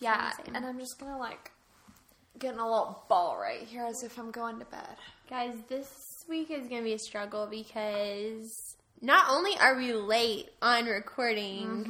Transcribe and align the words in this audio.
Yeah, 0.00 0.32
and 0.54 0.64
I'm 0.64 0.78
just 0.78 0.98
gonna 0.98 1.18
like 1.18 1.50
getting 2.38 2.58
a 2.58 2.64
little 2.64 3.04
ball 3.08 3.36
right 3.40 3.62
here 3.62 3.84
as 3.84 4.02
if 4.02 4.18
I'm 4.18 4.30
going 4.30 4.58
to 4.58 4.64
bed. 4.64 4.96
Guys, 5.28 5.54
this 5.68 6.24
week 6.28 6.50
is 6.50 6.68
to 6.68 6.82
be 6.82 6.94
a 6.94 6.98
struggle 6.98 7.46
because 7.46 8.76
not 9.02 9.26
only 9.30 9.52
are 9.60 9.76
we 9.76 9.92
late 9.92 10.48
on 10.62 10.86
recording, 10.86 11.84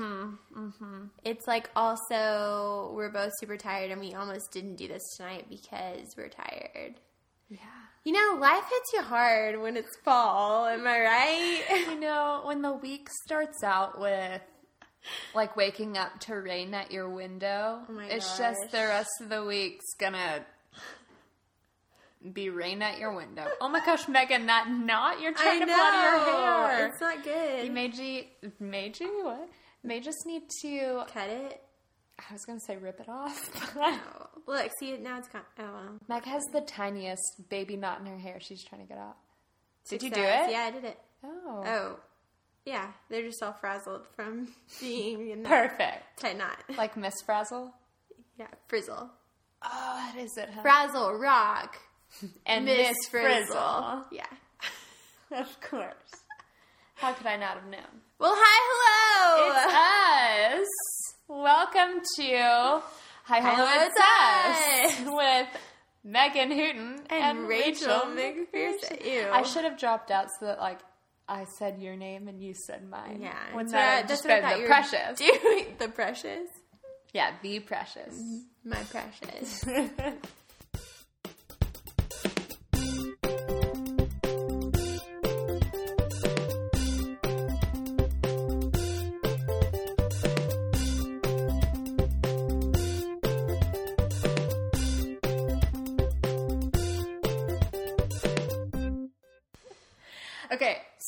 Mm-hmm. 0.56 1.04
it's 1.24 1.46
like 1.46 1.70
also 1.76 2.92
we're 2.94 3.10
both 3.10 3.32
super 3.38 3.56
tired 3.56 3.90
and 3.90 4.00
we 4.00 4.14
almost 4.14 4.50
didn't 4.52 4.76
do 4.76 4.88
this 4.88 5.02
tonight 5.16 5.46
because 5.48 6.14
we're 6.16 6.28
tired. 6.28 6.94
Yeah. 7.48 7.58
You 8.04 8.12
know, 8.12 8.38
life 8.40 8.64
hits 8.70 8.92
you 8.94 9.02
hard 9.02 9.60
when 9.60 9.76
it's 9.76 9.96
fall, 10.04 10.66
am 10.66 10.86
I 10.86 11.00
right? 11.00 11.86
You 11.90 12.00
know, 12.00 12.42
when 12.44 12.62
the 12.62 12.72
week 12.72 13.08
starts 13.24 13.62
out 13.62 14.00
with 14.00 14.40
like 15.34 15.56
waking 15.56 15.96
up 15.96 16.18
to 16.20 16.34
rain 16.34 16.74
at 16.74 16.90
your 16.90 17.08
window, 17.08 17.80
Oh 17.88 17.92
my 17.92 18.06
it's 18.06 18.28
gosh. 18.28 18.38
just 18.38 18.70
the 18.72 18.78
rest 18.78 19.10
of 19.20 19.28
the 19.28 19.44
week's 19.44 19.94
gonna 19.98 20.44
be 22.32 22.50
rain 22.50 22.82
at 22.82 22.98
your 22.98 23.14
window. 23.14 23.46
Oh 23.60 23.68
my 23.68 23.84
gosh, 23.84 24.06
Megan, 24.08 24.46
that 24.46 24.68
knot 24.70 25.20
you're 25.20 25.32
trying 25.32 25.60
to 25.60 25.66
put 25.66 25.72
on 25.74 26.02
your 26.02 26.24
hair. 26.24 26.86
It's 26.88 27.00
not 27.00 27.24
good. 27.24 27.64
You 27.64 27.70
made 27.72 27.96
you 27.96 28.24
made 28.58 29.00
you 29.00 29.24
what? 29.24 29.48
May 29.82 30.00
just 30.00 30.26
need 30.26 30.42
to 30.62 31.04
cut 31.12 31.28
it. 31.30 31.62
I 32.18 32.32
was 32.34 32.44
gonna 32.44 32.60
say 32.60 32.76
rip 32.76 33.00
it 33.00 33.08
off. 33.08 33.48
Oh, 33.76 34.26
look, 34.46 34.70
see 34.78 34.90
it 34.90 35.00
now. 35.02 35.18
It's 35.18 35.28
gone. 35.28 35.42
Oh, 35.58 35.62
well. 35.62 35.98
Meg 36.08 36.24
has 36.24 36.42
the 36.52 36.60
tiniest 36.60 37.48
baby 37.48 37.76
knot 37.76 38.00
in 38.00 38.06
her 38.06 38.18
hair 38.18 38.38
she's 38.40 38.62
trying 38.64 38.82
to 38.82 38.86
get 38.88 38.98
out. 38.98 39.16
Did 39.88 40.02
you 40.02 40.10
do 40.10 40.20
it? 40.20 40.50
Yeah, 40.50 40.64
I 40.68 40.70
did 40.72 40.84
it. 40.84 40.98
Oh. 41.24 41.62
Oh, 41.64 41.96
yeah. 42.64 42.88
They're 43.08 43.22
just 43.22 43.42
all 43.42 43.52
frazzled 43.52 44.06
from 44.16 44.48
being 44.80 45.30
in 45.30 45.42
that 45.42 45.70
Perfect. 45.70 46.20
tight 46.20 46.38
knot. 46.38 46.58
Like 46.76 46.96
Miss 46.96 47.14
Frazzle? 47.26 47.72
yeah, 48.38 48.46
frizzle, 48.68 49.10
Oh, 49.62 50.10
that 50.14 50.18
is 50.22 50.36
it, 50.38 50.48
huh? 50.54 50.62
frazzle, 50.62 51.12
rock, 51.18 51.76
and 52.46 52.64
Miss 52.64 52.96
Frizzle. 53.10 53.46
Frizzle. 53.54 54.04
Yeah. 54.12 54.26
Of 55.32 55.60
course. 55.60 55.94
How 56.96 57.12
could 57.12 57.26
I 57.26 57.36
not 57.36 57.54
have 57.54 57.66
known? 57.66 58.02
Well, 58.18 58.34
hi, 58.34 58.58
hello. 58.68 60.58
It's 60.58 60.64
us. 60.64 61.14
Welcome 61.28 62.00
to 62.16 62.82
Hi 63.26 63.40
Hello, 63.40 63.86
It's 63.86 63.94
it's 64.90 65.00
Us 65.00 65.06
with 65.12 65.62
Megan 66.02 66.50
Hooten 66.50 66.98
And 67.10 67.46
Rachel 67.46 68.00
McPherson. 68.08 69.04
Ew. 69.06 69.28
I 69.32 69.42
should 69.44 69.62
have 69.62 69.78
dropped 69.78 70.10
out 70.10 70.26
so 70.40 70.46
that 70.46 70.58
like 70.58 70.80
I 71.30 71.44
said 71.58 71.78
your 71.78 71.94
name 71.96 72.26
and 72.28 72.42
you 72.42 72.54
said 72.54 72.88
mine. 72.88 73.20
yeah, 73.22 73.36
that's 73.54 73.70
that 73.72 74.08
that's 74.08 74.24
what 74.24 74.30
I 74.44 74.58
the 74.58 74.66
precious? 74.66 75.18
Doing 75.18 75.66
the 75.78 75.88
precious, 75.88 76.48
Yeah, 77.14 77.30
the 77.42 77.60
precious. 77.60 78.14
Mm-hmm. 78.20 78.68
my 78.70 78.82
precious. 78.90 79.64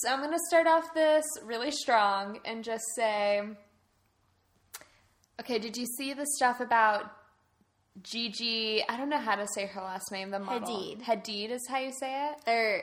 so 0.03 0.11
I'm 0.13 0.21
going 0.21 0.33
to 0.33 0.39
start 0.49 0.67
off 0.67 0.93
this 0.95 1.25
really 1.45 1.71
strong 1.71 2.39
and 2.45 2.63
just 2.65 2.85
say 2.97 3.43
Okay, 5.41 5.59
did 5.59 5.77
you 5.77 5.87
see 5.87 6.13
the 6.13 6.27
stuff 6.27 6.61
about 6.61 7.11
Gigi? 8.03 8.83
I 8.89 8.97
don't 8.97 9.09
know 9.09 9.19
how 9.19 9.35
to 9.37 9.47
say 9.55 9.67
her 9.67 9.81
last 9.81 10.11
name, 10.13 10.31
the 10.31 10.39
model. 10.39 10.69
Hadid. 10.69 11.03
Hadid 11.03 11.51
is 11.51 11.67
how 11.69 11.79
you 11.79 11.93
say 11.93 12.31
it? 12.31 12.37
or 12.51 12.83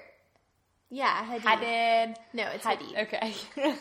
yeah, 0.90 1.24
Hadid. 1.26 1.42
Hadid. 1.42 2.16
No, 2.34 2.48
it's 2.48 2.64
Had- 2.66 2.80
Hadid. 2.80 3.04
Okay. 3.04 3.34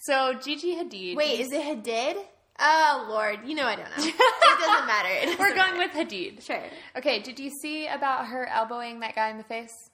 so 0.00 0.34
Gigi 0.34 0.76
Hadid. 0.76 1.16
Wait, 1.16 1.40
is 1.40 1.52
it 1.52 1.62
Hadid? 1.62 2.16
Oh 2.58 3.06
Lord, 3.10 3.40
you 3.44 3.54
know 3.54 3.66
I 3.66 3.76
don't 3.76 3.84
know. 3.84 4.04
it 4.04 4.14
doesn't 4.60 4.86
matter. 4.86 5.08
It 5.12 5.24
doesn't 5.26 5.38
We're 5.40 5.54
going 5.54 5.76
matter. 5.78 5.98
with 5.98 6.08
Hadid. 6.08 6.42
sure. 6.42 6.62
Okay, 6.96 7.20
did 7.20 7.38
you 7.38 7.50
see 7.50 7.86
about 7.86 8.26
her 8.28 8.46
elbowing 8.46 9.00
that 9.00 9.14
guy 9.14 9.28
in 9.30 9.36
the 9.38 9.44
face? 9.44 9.90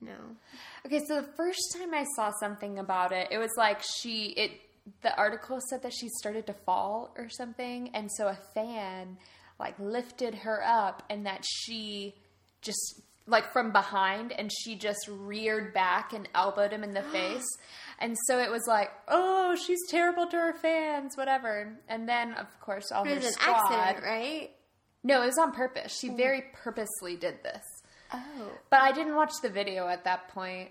No. 0.00 0.14
Okay, 0.86 1.00
so 1.06 1.20
the 1.20 1.28
first 1.36 1.76
time 1.78 1.92
I 1.92 2.04
saw 2.16 2.32
something 2.40 2.78
about 2.78 3.12
it, 3.12 3.28
it 3.30 3.38
was 3.38 3.50
like 3.56 3.82
she 3.82 4.28
it 4.36 4.52
the 5.02 5.14
article 5.16 5.58
said 5.68 5.82
that 5.82 5.92
she 5.92 6.08
started 6.08 6.46
to 6.46 6.54
fall 6.54 7.14
or 7.16 7.28
something, 7.28 7.90
and 7.94 8.10
so 8.10 8.28
a 8.28 8.38
fan 8.54 9.18
like 9.58 9.78
lifted 9.78 10.34
her 10.36 10.62
up 10.64 11.02
and 11.10 11.26
that 11.26 11.44
she 11.46 12.14
just 12.62 13.02
like 13.26 13.52
from 13.52 13.70
behind 13.72 14.32
and 14.32 14.50
she 14.50 14.74
just 14.74 15.08
reared 15.08 15.72
back 15.72 16.12
and 16.12 16.28
elbowed 16.34 16.72
him 16.72 16.82
in 16.82 16.92
the 16.92 17.02
face. 17.12 17.46
And 17.98 18.16
so 18.26 18.38
it 18.38 18.50
was 18.50 18.62
like, 18.66 18.90
oh, 19.08 19.54
she's 19.54 19.78
terrible 19.90 20.26
to 20.26 20.36
her 20.36 20.54
fans, 20.54 21.16
whatever. 21.16 21.78
And 21.86 22.08
then, 22.08 22.32
of 22.32 22.46
course, 22.60 22.90
all 22.90 23.04
It 23.04 23.10
her 23.10 23.14
was 23.16 23.26
an 23.26 23.32
squad. 23.32 23.72
accident, 23.72 24.04
right? 24.04 24.50
No, 25.04 25.22
it 25.22 25.26
was 25.26 25.38
on 25.38 25.52
purpose. 25.52 25.96
She 25.98 26.08
hmm. 26.08 26.16
very 26.16 26.44
purposely 26.54 27.16
did 27.16 27.42
this. 27.42 27.62
Oh. 28.12 28.50
But 28.70 28.82
I 28.82 28.92
didn't 28.92 29.14
watch 29.16 29.32
the 29.42 29.48
video 29.50 29.88
at 29.88 30.04
that 30.04 30.28
point. 30.28 30.70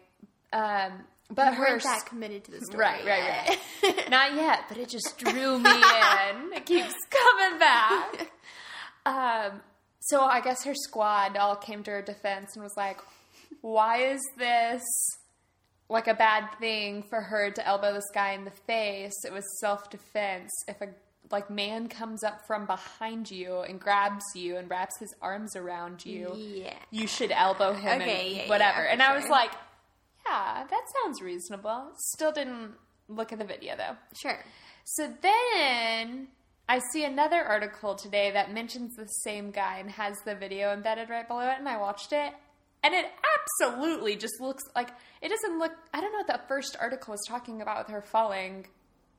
Um, 0.54 1.04
but 1.32 1.48
You 1.52 1.58
her 1.60 1.64
weren't 1.74 1.84
that 1.84 2.06
committed 2.06 2.44
to 2.46 2.52
the 2.52 2.62
story. 2.66 2.80
right, 2.84 3.06
right, 3.06 3.60
right. 3.84 4.10
Not 4.10 4.34
yet, 4.36 4.62
but 4.68 4.78
it 4.78 4.90
just 4.90 5.18
drew 5.18 5.60
me 5.60 5.70
in. 5.70 6.54
It 6.54 6.66
keeps 6.66 6.94
coming 7.38 7.60
back. 7.60 8.32
Um, 9.06 9.62
so 10.02 10.22
I 10.22 10.42
guess 10.42 10.64
her 10.66 10.74
squad 10.76 11.38
all 11.38 11.56
came 11.56 11.84
to 11.84 11.92
her 11.92 12.02
defense 12.02 12.52
and 12.56 12.64
was 12.64 12.74
like, 12.76 13.00
"Why 13.62 13.98
is 14.12 14.22
this 14.38 14.82
like 15.88 16.08
a 16.08 16.14
bad 16.14 16.50
thing 16.60 17.04
for 17.10 17.22
her 17.22 17.52
to 17.52 17.68
elbow 17.68 17.94
this 17.94 18.10
guy 18.14 18.32
in 18.34 18.44
the 18.46 18.52
face? 18.52 19.14
It 19.26 19.32
was 19.34 19.44
self 19.62 19.90
defense. 19.90 20.50
If 20.68 20.82
a 20.82 20.88
like 21.32 21.50
man 21.50 21.88
comes 21.88 22.24
up 22.24 22.46
from 22.48 22.66
behind 22.66 23.30
you 23.30 23.60
and 23.60 23.80
grabs 23.80 24.24
you 24.36 24.58
and 24.58 24.70
wraps 24.70 24.98
his 25.00 25.14
arms 25.22 25.56
around 25.56 26.06
you, 26.06 26.34
Yeah. 26.36 26.74
you 26.92 27.08
should 27.08 27.32
elbow 27.32 27.74
him 27.74 28.02
Okay, 28.02 28.28
and 28.28 28.36
yeah, 28.36 28.44
yeah, 28.44 28.50
whatever. 28.50 28.78
for 28.82 28.86
and 28.88 29.02
I 29.02 29.16
was 29.16 29.28
like, 29.30 29.52
yeah, 30.28 30.64
that 30.70 30.82
sounds 31.04 31.22
reasonable. 31.22 31.92
Still 32.14 32.32
didn't 32.32 32.74
look 33.08 33.32
at 33.32 33.40
the 33.40 33.46
video 33.46 33.76
though. 33.76 33.96
Sure. 34.20 34.44
So 34.86 35.12
then 35.22 36.28
I 36.68 36.80
see 36.94 37.04
another 37.04 37.44
article 37.44 37.96
today 37.96 38.32
that 38.32 38.54
mentions 38.54 38.96
the 38.96 39.06
same 39.24 39.52
guy 39.52 39.78
and 39.80 39.90
has 39.92 40.16
the 40.26 40.36
video 40.36 40.72
embedded 40.74 41.10
right 41.10 41.28
below 41.28 41.42
it, 41.50 41.56
and 41.58 41.68
I 41.68 41.78
watched 41.78 42.12
it. 42.14 42.34
And 42.82 42.94
it 42.94 43.06
absolutely 43.62 44.16
just 44.16 44.40
looks 44.40 44.64
like 44.76 44.90
it 45.22 45.30
doesn't 45.30 45.60
look. 45.60 45.72
I 45.94 46.00
don't 46.00 46.12
know 46.14 46.20
what 46.20 46.28
that 46.28 46.48
first 46.48 46.78
article 46.80 47.12
was 47.12 47.22
talking 47.28 47.62
about 47.62 47.80
with 47.86 47.94
her 47.94 48.02
falling. 48.02 48.68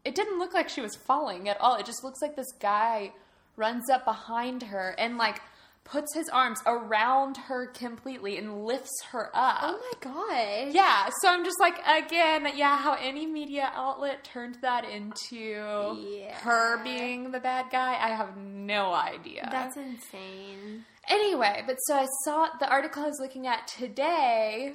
It 0.05 0.15
didn't 0.15 0.39
look 0.39 0.55
like 0.55 0.69
she 0.69 0.81
was 0.81 0.97
falling 0.97 1.49
at 1.49 1.61
all. 1.61 1.77
It 1.77 1.87
just 1.87 2.03
looks 2.05 2.21
like 2.23 2.37
this 2.37 2.53
guy 2.61 3.13
runs 3.57 3.91
up 3.91 4.05
behind 4.05 4.63
her 4.65 4.95
and 4.99 5.19
like 5.19 5.41
puts 5.85 6.15
his 6.15 6.29
arms 6.29 6.61
around 6.67 7.37
her 7.37 7.67
completely 7.67 8.37
and 8.39 8.65
lifts 8.65 9.03
her 9.11 9.31
up. 9.35 9.59
Oh 9.63 9.79
my 9.81 9.93
god. 10.01 10.75
Yeah, 10.75 11.09
so 11.21 11.29
I'm 11.29 11.45
just 11.45 11.59
like, 11.59 11.79
again, 11.87 12.47
yeah, 12.55 12.77
how 12.79 12.95
any 12.95 13.27
media 13.27 13.73
outlet 13.75 14.23
turned 14.23 14.57
that 14.63 14.85
into 14.85 15.37
Yeah. 15.37 16.35
her 16.43 16.83
being 16.85 17.33
the 17.33 17.41
bad 17.41 17.67
guy, 17.73 17.95
I 18.01 18.11
have 18.11 18.37
no 18.37 18.93
idea. 18.93 19.49
That's 19.51 19.77
insane. 19.77 20.85
anyway, 21.09 21.65
but 21.67 21.77
so 21.87 21.95
I 21.97 22.07
saw 22.25 22.49
the 22.61 22.69
article 22.69 23.03
I 23.03 23.07
was 23.09 23.19
looking 23.21 23.47
at 23.47 23.67
today 23.67 24.75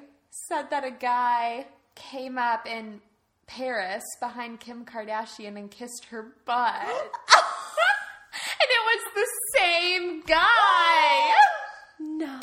said 0.49 0.69
that 0.71 0.83
a 0.83 0.91
guy 0.91 1.65
came 1.95 2.37
up 2.37 2.65
in 2.67 2.99
Paris 3.47 4.03
behind 4.19 4.59
Kim 4.59 4.85
Kardashian 4.85 5.57
and 5.57 5.69
kissed 5.71 6.05
her 6.09 6.33
butt. 6.45 6.81
and 6.87 8.69
it 8.69 8.83
was 8.85 9.03
the 9.15 9.27
same 9.57 10.21
guy. 10.21 11.33
No. 11.99 12.39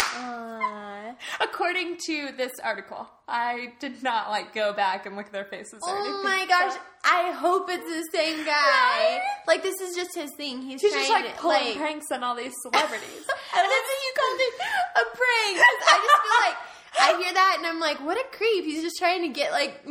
According 1.41 1.99
to 2.07 2.31
this 2.37 2.53
article, 2.63 3.07
I 3.29 3.75
did 3.81 4.03
not 4.03 4.31
like 4.31 4.55
go 4.55 4.73
back 4.73 5.05
and 5.07 5.15
look 5.17 5.27
at 5.27 5.33
their 5.33 5.45
faces. 5.45 5.81
Or 5.87 5.95
Oh 5.99 6.23
my 6.25 6.47
gosh. 6.47 6.73
so- 6.75 6.81
I 7.05 7.33
hope 7.33 7.69
it's 7.69 7.85
the 7.85 8.19
same 8.19 8.45
guy. 8.47 8.53
Right? 8.55 9.21
Like 9.47 9.63
this 9.63 9.81
is 9.81 9.95
just 9.97 10.15
his 10.15 10.31
thing. 10.37 10.63
He's, 10.63 10.81
He's 10.81 10.93
just 10.93 11.11
like 11.11 11.35
to 11.35 11.41
pulling 11.41 11.65
like 11.65 11.77
pranks 11.77 12.07
on 12.13 12.23
all 12.23 12.35
these 12.37 12.55
celebrities. 12.63 13.27
And 13.27 13.65
that's 13.69 13.89
what 13.91 14.01
you 14.07 14.13
called 14.17 14.41
it 14.41 14.55
a 14.97 15.05
prank. 15.17 15.59
I 15.59 15.99
just 16.01 16.23
feel 16.23 16.41
like 16.47 16.57
I 17.01 17.17
hear 17.19 17.33
that 17.33 17.55
and 17.59 17.67
I'm 17.67 17.81
like, 17.81 18.01
what 18.05 18.17
a 18.17 18.37
creep. 18.37 18.65
He's 18.65 18.83
just 18.83 18.99
trying 18.99 19.23
to 19.23 19.29
get 19.29 19.53
like 19.53 19.87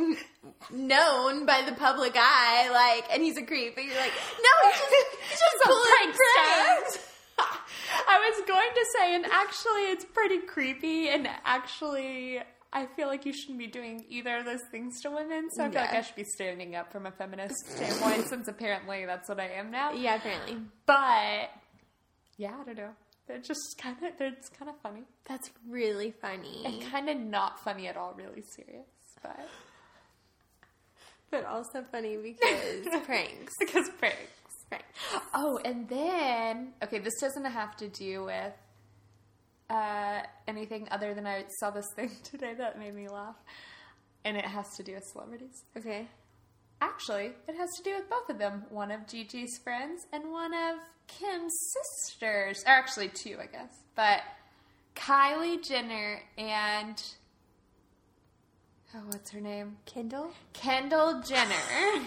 known 0.70 1.46
by 1.46 1.62
the 1.66 1.72
public 1.72 2.12
eye, 2.16 2.70
like, 2.70 3.12
and 3.12 3.22
he's 3.22 3.36
a 3.36 3.42
creep. 3.42 3.74
But 3.74 3.84
you're 3.84 3.96
like, 3.96 4.12
no, 4.12 4.70
he's 4.70 4.80
just, 4.80 5.16
he's 5.30 5.40
just 5.40 5.56
a 5.64 5.68
pulling 5.68 6.12
prankster. 6.12 6.18
pranks. 6.34 7.08
I 8.08 8.30
was 8.30 8.46
going 8.46 8.70
to 8.74 8.86
say, 8.96 9.14
and 9.16 9.26
actually, 9.26 9.90
it's 9.90 10.04
pretty 10.04 10.38
creepy, 10.38 11.08
and 11.08 11.28
actually, 11.44 12.40
I 12.72 12.86
feel 12.86 13.08
like 13.08 13.26
you 13.26 13.32
shouldn't 13.32 13.58
be 13.58 13.66
doing 13.66 14.04
either 14.08 14.38
of 14.38 14.44
those 14.44 14.62
things 14.70 15.00
to 15.02 15.10
women. 15.10 15.50
So 15.50 15.64
I 15.64 15.70
feel 15.70 15.80
like 15.80 15.92
I 15.92 16.02
should 16.02 16.16
be 16.16 16.24
standing 16.24 16.74
up 16.74 16.92
from 16.92 17.06
a 17.06 17.10
feminist 17.10 17.66
standpoint, 17.66 18.28
since 18.28 18.48
apparently 18.48 19.04
that's 19.06 19.28
what 19.28 19.40
I 19.40 19.48
am 19.48 19.70
now. 19.70 19.92
Yeah, 19.92 20.16
apparently. 20.16 20.58
But 20.86 21.50
yeah, 22.36 22.54
I 22.60 22.64
don't 22.64 22.76
know. 22.76 22.90
They're 23.28 23.38
just 23.38 23.76
kind 23.78 23.96
of 24.02 24.18
they're 24.18 24.28
it's 24.28 24.48
kind 24.48 24.68
of 24.68 24.76
funny 24.82 25.02
That's 25.26 25.50
really 25.68 26.10
funny. 26.20 26.62
and 26.64 26.82
kind 26.90 27.08
of 27.08 27.16
not 27.18 27.60
funny 27.60 27.86
at 27.88 27.96
all. 27.96 28.14
Really 28.16 28.42
serious, 28.56 28.86
but 29.22 29.48
But 31.30 31.44
also 31.46 31.82
funny 31.90 32.16
because 32.16 33.02
pranks. 33.04 33.52
because 33.58 33.88
pranks. 33.98 34.18
Pranks. 34.68 34.86
Oh, 35.34 35.58
and 35.64 35.88
then 35.88 36.72
okay, 36.82 36.98
this 36.98 37.14
doesn't 37.20 37.44
have 37.44 37.76
to 37.76 37.88
do 37.88 38.24
with 38.24 38.52
uh, 39.70 40.20
anything 40.46 40.88
other 40.90 41.14
than 41.14 41.26
I 41.26 41.44
saw 41.60 41.70
this 41.70 41.86
thing 41.96 42.10
today 42.24 42.54
that 42.58 42.78
made 42.78 42.94
me 42.94 43.08
laugh, 43.08 43.36
and 44.24 44.36
it 44.36 44.44
has 44.44 44.66
to 44.76 44.82
do 44.82 44.94
with 44.94 45.04
celebrities. 45.12 45.62
Okay. 45.76 46.08
Actually, 46.80 47.26
it 47.46 47.54
has 47.56 47.70
to 47.76 47.82
do 47.84 47.94
with 47.94 48.10
both 48.10 48.28
of 48.28 48.38
them. 48.38 48.64
One 48.70 48.90
of 48.90 49.06
Gigi's 49.06 49.56
friends 49.62 50.02
and 50.12 50.30
one 50.32 50.52
of 50.52 50.76
Kim's 51.18 51.54
sisters. 51.72 52.62
Or 52.66 52.70
actually, 52.70 53.08
two, 53.08 53.36
I 53.40 53.46
guess. 53.46 53.74
But 53.94 54.20
Kylie 54.96 55.66
Jenner 55.66 56.20
and. 56.38 57.02
Oh, 58.94 59.00
what's 59.06 59.30
her 59.30 59.40
name? 59.40 59.76
Kendall? 59.86 60.30
Kendall 60.52 61.22
Jenner. 61.22 61.54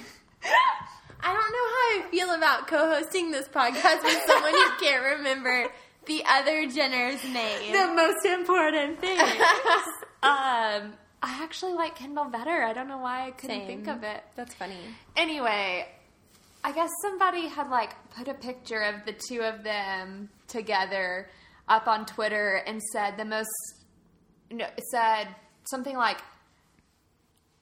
I 1.22 1.34
don't 1.34 1.52
know 1.52 2.04
how 2.04 2.08
I 2.08 2.12
feel 2.12 2.32
about 2.32 2.68
co-hosting 2.68 3.32
this 3.32 3.48
podcast 3.48 4.04
with 4.04 4.22
someone 4.28 4.52
who 4.52 4.70
can't 4.80 5.18
remember 5.18 5.72
the 6.06 6.24
other 6.30 6.68
Jenner's 6.68 7.24
name. 7.24 7.72
the 7.72 7.94
most 7.96 8.26
important 8.26 9.00
thing. 9.00 9.18
um, 10.24 10.94
I 11.24 11.42
actually 11.42 11.74
like 11.74 11.96
Kendall 11.96 12.26
better. 12.26 12.64
I 12.64 12.74
don't 12.74 12.88
know 12.88 13.00
why 13.00 13.26
I 13.28 13.32
couldn't 13.32 13.62
Same. 13.62 13.68
think 13.68 13.88
of 13.88 14.04
it. 14.04 14.24
That's 14.36 14.54
funny. 14.54 14.78
Anyway, 15.18 15.88
I 16.66 16.72
guess 16.72 16.90
somebody 17.00 17.48
had 17.48 17.70
like 17.70 17.92
put 18.10 18.28
a 18.28 18.34
picture 18.34 18.82
of 18.82 19.06
the 19.06 19.14
two 19.14 19.42
of 19.42 19.64
them 19.64 20.30
together 20.48 21.30
up 21.68 21.88
on 21.88 22.08
Twitter 22.08 22.56
and 22.66 22.82
said 22.82 23.18
the 23.18 23.26
most 23.26 23.52
no 24.50 24.66
it 24.66 24.84
said 24.92 25.28
something 25.66 25.96
like 25.96 26.18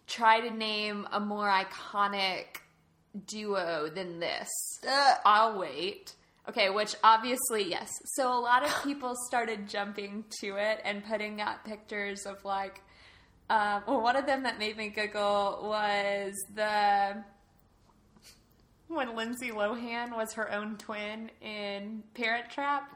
try 0.08 0.40
to 0.40 0.56
name 0.56 1.06
a 1.12 1.20
more 1.20 1.50
iconic 1.50 2.62
duo 3.28 3.90
than 3.94 4.22
this. 4.22 4.48
Ugh. 4.88 5.18
I'll 5.26 5.60
wait. 5.60 6.16
Okay, 6.48 6.70
which 6.70 6.96
obviously, 7.04 7.70
yes. 7.70 7.90
So 8.16 8.32
a 8.32 8.40
lot 8.40 8.66
of 8.66 8.84
people 8.86 9.16
started 9.28 9.68
jumping 9.68 10.24
to 10.40 10.56
it 10.56 10.80
and 10.86 11.04
putting 11.04 11.42
up 11.42 11.66
pictures 11.66 12.26
of 12.26 12.44
like, 12.46 12.82
um, 13.50 13.84
well, 13.86 14.02
one 14.02 14.16
of 14.16 14.26
them 14.26 14.44
that 14.44 14.60
made 14.60 14.78
me 14.78 14.88
giggle 14.88 15.60
was 15.64 16.34
the 16.56 17.22
when 18.96 19.16
Lindsay 19.16 19.52
Lohan 19.52 20.16
was 20.16 20.34
her 20.34 20.52
own 20.52 20.78
twin 20.78 21.32
in 21.42 22.04
Parent 22.14 22.50
Trap. 22.50 22.90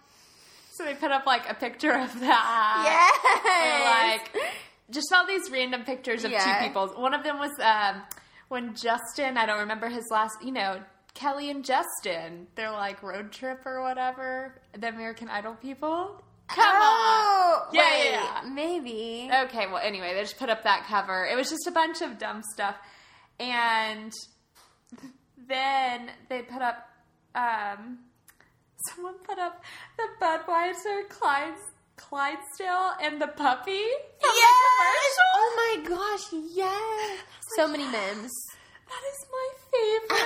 So 0.73 0.85
they 0.85 0.93
put 0.93 1.11
up 1.11 1.25
like 1.25 1.49
a 1.49 1.55
picture 1.55 1.91
of 1.91 2.19
that. 2.19 2.83
Yes. 2.85 4.23
And, 4.29 4.43
like 4.43 4.53
just 4.91 5.11
all 5.11 5.25
these 5.25 5.49
random 5.51 5.83
pictures 5.83 6.23
of 6.23 6.31
Yeah. 6.31 6.43
two 6.59 6.67
people. 6.67 6.87
One 7.01 7.13
of 7.13 7.23
them 7.23 7.39
was 7.39 7.51
um, 7.59 8.01
when 8.47 8.75
Justin, 8.75 9.37
I 9.37 9.45
don't 9.45 9.59
remember 9.59 9.89
his 9.89 10.05
last, 10.11 10.35
you 10.43 10.51
know, 10.51 10.81
Kelly 11.13 11.49
and 11.49 11.65
Justin, 11.65 12.47
they're 12.55 12.71
like 12.71 13.01
road 13.01 13.31
trip 13.31 13.65
or 13.65 13.81
whatever, 13.81 14.61
the 14.77 14.87
American 14.89 15.29
Idol 15.29 15.55
people. 15.55 16.21
Come 16.47 16.63
oh, 16.63 17.65
on. 17.67 17.75
Yeah, 17.75 17.89
wait, 17.91 18.05
yeah, 18.05 18.41
yeah. 18.43 18.49
Maybe. 18.49 19.29
Okay, 19.45 19.65
well, 19.67 19.81
anyway, 19.83 20.13
they 20.13 20.21
just 20.21 20.37
put 20.37 20.49
up 20.49 20.63
that 20.63 20.85
cover. 20.87 21.25
It 21.25 21.35
was 21.35 21.49
just 21.49 21.67
a 21.67 21.71
bunch 21.71 22.01
of 22.01 22.17
dumb 22.19 22.41
stuff. 22.53 22.75
And 23.39 24.13
then 25.47 26.11
they 26.29 26.41
put 26.41 26.61
up, 26.61 26.89
um, 27.35 27.99
someone 28.89 29.15
put 29.23 29.39
up 29.39 29.63
the 29.97 30.03
Budweiser 30.21 31.07
Clydes, 31.09 31.59
Clydesdale 31.97 32.93
and 33.01 33.19
the 33.19 33.27
puppy 33.27 33.71
yes! 33.71 35.15
the. 35.15 35.23
Oh 35.35 35.81
my 35.83 35.89
gosh, 35.89 36.41
yes. 36.53 37.19
So 37.55 37.67
many 37.67 37.85
memes. 37.85 38.31
That 38.87 39.03
is 39.11 39.25
my 39.31 39.49
favorite. 39.73 40.17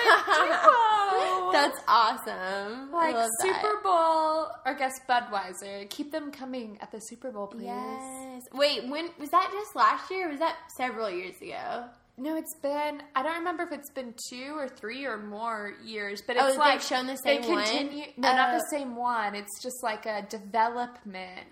That's 1.54 1.80
awesome. 1.88 2.94
I 2.94 3.06
like 3.06 3.16
love 3.16 3.30
that. 3.40 3.48
Super 3.48 3.82
Bowl 3.84 4.48
or 4.66 4.76
guess 4.78 5.00
Budweiser. 5.10 5.90
Keep 5.90 6.12
them 6.12 6.32
coming 6.32 6.78
at 6.82 6.92
the 6.92 7.00
Super 7.00 7.32
Bowl, 7.32 7.48
please. 7.48 7.66
Yes. 7.66 8.44
Wait, 8.54 8.88
when 8.88 9.10
was 9.20 9.30
that 9.30 9.50
just 9.52 9.76
last 9.76 10.12
year 10.12 10.28
or 10.28 10.32
was 10.32 10.40
that 10.40 10.58
several 10.78 11.10
years 11.10 11.42
ago? 11.42 11.86
No, 12.18 12.36
it's 12.36 12.56
been. 12.62 13.02
I 13.16 13.24
don't 13.24 13.38
remember 13.40 13.64
if 13.64 13.72
it's 13.72 13.90
been 13.92 14.14
two 14.30 14.54
or 14.56 14.68
three 14.68 15.06
or 15.06 15.18
more 15.18 15.74
years, 15.84 16.22
but 16.26 16.36
Oh, 16.38 16.42
it's 16.48 16.52
they've 16.56 16.60
like 16.60 16.82
shown 16.82 17.08
the 17.08 17.18
they 17.24 17.42
same 17.42 17.52
one? 17.52 17.64
continue. 17.66 18.06
No, 18.18 18.34
not 18.36 18.52
the 18.60 18.64
Oh. 18.64 18.78
same 18.78 18.96
one. 18.96 19.34
It's 19.36 19.62
just 19.64 19.82
like 19.82 20.06
a 20.06 20.22
development. 20.30 21.48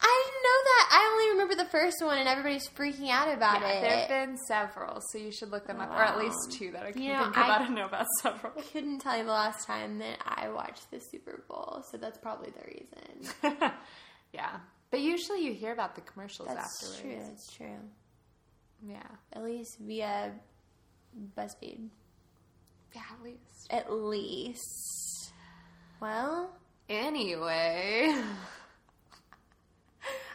I 0.00 0.22
didn't 0.24 0.42
know 0.44 0.60
that. 0.64 0.88
I 0.92 1.10
only 1.12 1.30
remember 1.32 1.54
the 1.56 1.68
first 1.70 1.96
one 2.02 2.18
and 2.18 2.28
everybody's 2.28 2.68
freaking 2.68 3.10
out 3.10 3.28
about 3.34 3.60
Yeah, 3.62 3.68
it. 3.68 3.80
there 3.82 3.98
have 3.98 4.08
been 4.08 4.36
several, 4.46 5.00
so 5.10 5.18
you 5.18 5.32
should 5.32 5.50
look 5.50 5.66
them 5.66 5.80
up, 5.80 5.90
or 5.90 6.02
at 6.02 6.16
least 6.16 6.52
two 6.52 6.70
that 6.70 6.84
I 6.86 6.92
can 6.92 7.02
You 7.02 7.14
know, 7.14 7.24
think 7.24 7.36
I- 7.38 7.44
about 7.44 7.66
and 7.66 7.74
know 7.74 7.84
about 7.86 8.06
several. 8.22 8.52
I 8.56 8.62
couldn't 8.72 9.00
tell 9.00 9.18
you 9.18 9.24
the 9.24 9.32
last 9.32 9.66
time 9.66 9.98
that 9.98 10.18
I 10.24 10.48
watched 10.50 10.90
the 10.92 11.00
Super 11.00 11.42
Bowl, 11.48 11.82
so 11.90 11.98
that's 11.98 12.16
probably 12.18 12.50
the 12.50 12.64
reason. 12.64 13.72
yeah, 14.32 14.60
but 14.90 15.00
usually 15.00 15.44
you 15.44 15.52
hear 15.52 15.72
about 15.72 15.96
the 15.96 16.00
commercials 16.02 16.46
That's 16.48 16.82
afterwards. 16.82 17.00
true. 17.00 17.18
That's 17.28 17.52
true. 17.56 17.90
Yeah, 18.86 19.02
At 19.32 19.42
least 19.42 19.78
via 19.80 20.32
BuzzFeed. 21.36 21.88
yeah, 22.94 23.02
at 23.12 23.22
least. 23.24 23.66
At 23.70 23.92
least. 23.92 25.32
Well, 26.00 26.50
Anyway. 26.88 28.14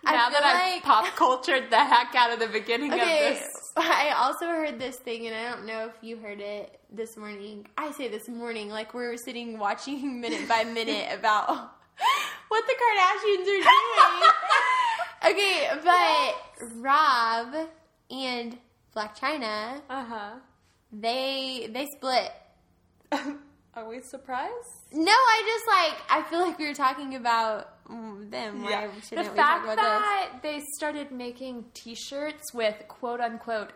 Now 0.06 0.30
that 0.30 0.44
I've 0.44 0.74
like- 0.76 0.84
pop 0.84 1.06
cultured 1.16 1.70
the 1.72 1.80
heck 1.84 2.14
out 2.14 2.32
of 2.32 2.40
the 2.40 2.48
beginning 2.48 2.94
okay. 2.94 3.30
of 3.32 3.36
this. 3.38 3.48
I 3.78 4.14
also 4.18 4.46
heard 4.48 4.78
this 4.78 4.98
thing, 4.98 5.26
and 5.28 5.36
I 5.36 5.50
don't 5.50 5.66
know 5.66 5.88
if 5.88 5.94
you 6.04 6.18
heard 6.18 6.42
it 6.42 6.80
this 6.92 7.16
morning. 7.18 7.66
I 7.78 7.92
say 7.92 8.10
this 8.10 8.28
morning, 8.28 8.70
like 8.70 8.94
we 8.94 9.02
were 9.08 9.18
sitting 9.18 9.58
watching 9.58 10.20
minute 10.22 10.48
by 10.48 10.64
minute 10.66 11.08
about 11.18 11.48
what 12.50 12.64
the 12.68 12.76
Kardashians 12.76 13.42
are 13.42 13.64
doing. 15.32 15.32
okay, 15.32 15.70
but 15.84 16.76
Rob 16.76 17.70
and 18.12 18.58
Blac 18.96 19.18
Chyna, 19.18 19.82
Uh 19.90 20.04
huh. 20.06 20.32
they 20.92 21.70
they 21.72 21.86
split. 21.98 22.32
Are 23.76 23.88
we 23.90 24.02
surprised? 24.02 24.54
No, 24.92 25.12
I 25.12 25.44
just 25.48 25.68
like 25.68 26.02
I 26.26 26.30
feel 26.30 26.40
like 26.42 26.60
we 26.60 26.68
were 26.68 26.76
talking 26.76 27.16
about 27.16 27.70
them. 27.88 28.64
Why 28.64 28.88
The 28.88 29.02
shouldn't 29.02 29.32
we 29.32 29.36
fact 29.36 29.66
talk 29.66 29.74
about 29.74 29.76
this? 29.78 29.84
that 29.86 30.40
they 30.44 30.62
started 30.78 31.12
making 31.12 31.66
T-shirts 31.74 32.54
with 32.54 32.76
quote 32.88 33.20
unquote 33.20 33.72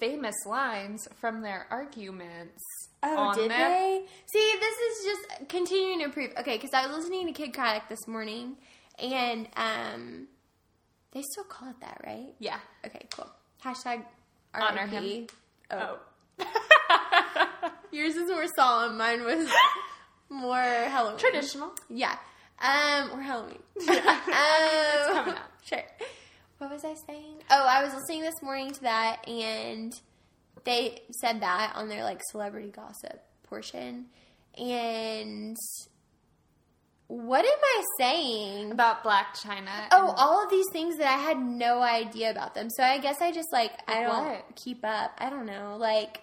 famous 0.00 0.34
lines 0.46 1.06
from 1.20 1.42
their 1.42 1.66
arguments. 1.70 2.62
Oh, 3.02 3.16
on 3.16 3.36
did 3.36 3.50
them. 3.50 3.58
they? 3.58 4.04
See, 4.32 4.52
this 4.58 4.74
is 4.78 5.04
just 5.04 5.48
continuing 5.48 6.00
to 6.00 6.08
prove. 6.08 6.30
Okay, 6.38 6.56
because 6.56 6.70
I 6.72 6.86
was 6.86 6.96
listening 6.96 7.26
to 7.26 7.32
Kidd 7.32 7.52
Kraddick 7.52 7.88
this 7.88 8.06
morning, 8.08 8.56
and 8.98 9.48
um, 9.56 10.28
they 11.12 11.22
still 11.22 11.44
call 11.44 11.68
it 11.70 11.80
that, 11.80 12.00
right? 12.06 12.34
Yeah. 12.38 12.58
Okay, 12.86 13.06
cool. 13.14 13.28
Hashtag 13.64 14.04
Honor 14.54 14.82
RIP. 14.82 14.90
him. 14.90 15.26
Oh. 15.70 15.98
Oh. 16.40 17.70
yours 17.92 18.16
is 18.16 18.28
more 18.28 18.46
solemn. 18.56 18.96
Mine 18.98 19.24
was 19.24 19.48
more 20.28 20.56
Halloween. 20.56 21.18
Traditional. 21.18 21.72
Yeah. 21.88 22.16
Um, 22.60 23.10
or 23.12 23.20
Halloween. 23.22 23.58
It's 23.76 25.08
um, 25.08 25.14
coming 25.14 25.34
up. 25.34 25.48
Sure. 25.64 25.82
What 26.58 26.70
was 26.72 26.84
I 26.84 26.94
saying? 27.06 27.36
Oh, 27.50 27.66
I 27.68 27.84
was 27.84 27.94
listening 27.94 28.22
this 28.22 28.42
morning 28.42 28.72
to 28.72 28.82
that, 28.82 29.26
and 29.28 29.92
they 30.64 31.02
said 31.20 31.40
that 31.40 31.72
on 31.76 31.88
their 31.88 32.02
like 32.02 32.20
celebrity 32.30 32.70
gossip 32.70 33.22
portion. 33.44 34.06
And 34.58 35.56
what 37.14 37.44
am 37.44 37.58
I 37.62 37.82
saying? 37.98 38.72
About 38.72 39.04
Blac 39.04 39.36
Chyna. 39.44 39.88
Oh, 39.92 40.14
all 40.16 40.42
of 40.44 40.50
these 40.50 40.64
things 40.72 40.96
that 40.96 41.06
I 41.06 41.18
had 41.20 41.38
no 41.38 41.82
idea 41.82 42.30
about 42.30 42.54
them. 42.54 42.70
So 42.70 42.82
I 42.82 42.96
guess 42.98 43.20
I 43.20 43.32
just 43.32 43.52
like 43.52 43.72
I 43.86 44.02
don't 44.02 44.28
What? 44.28 44.56
keep 44.56 44.82
up. 44.82 45.12
I 45.18 45.28
don't 45.28 45.44
know. 45.44 45.76
Like 45.78 46.22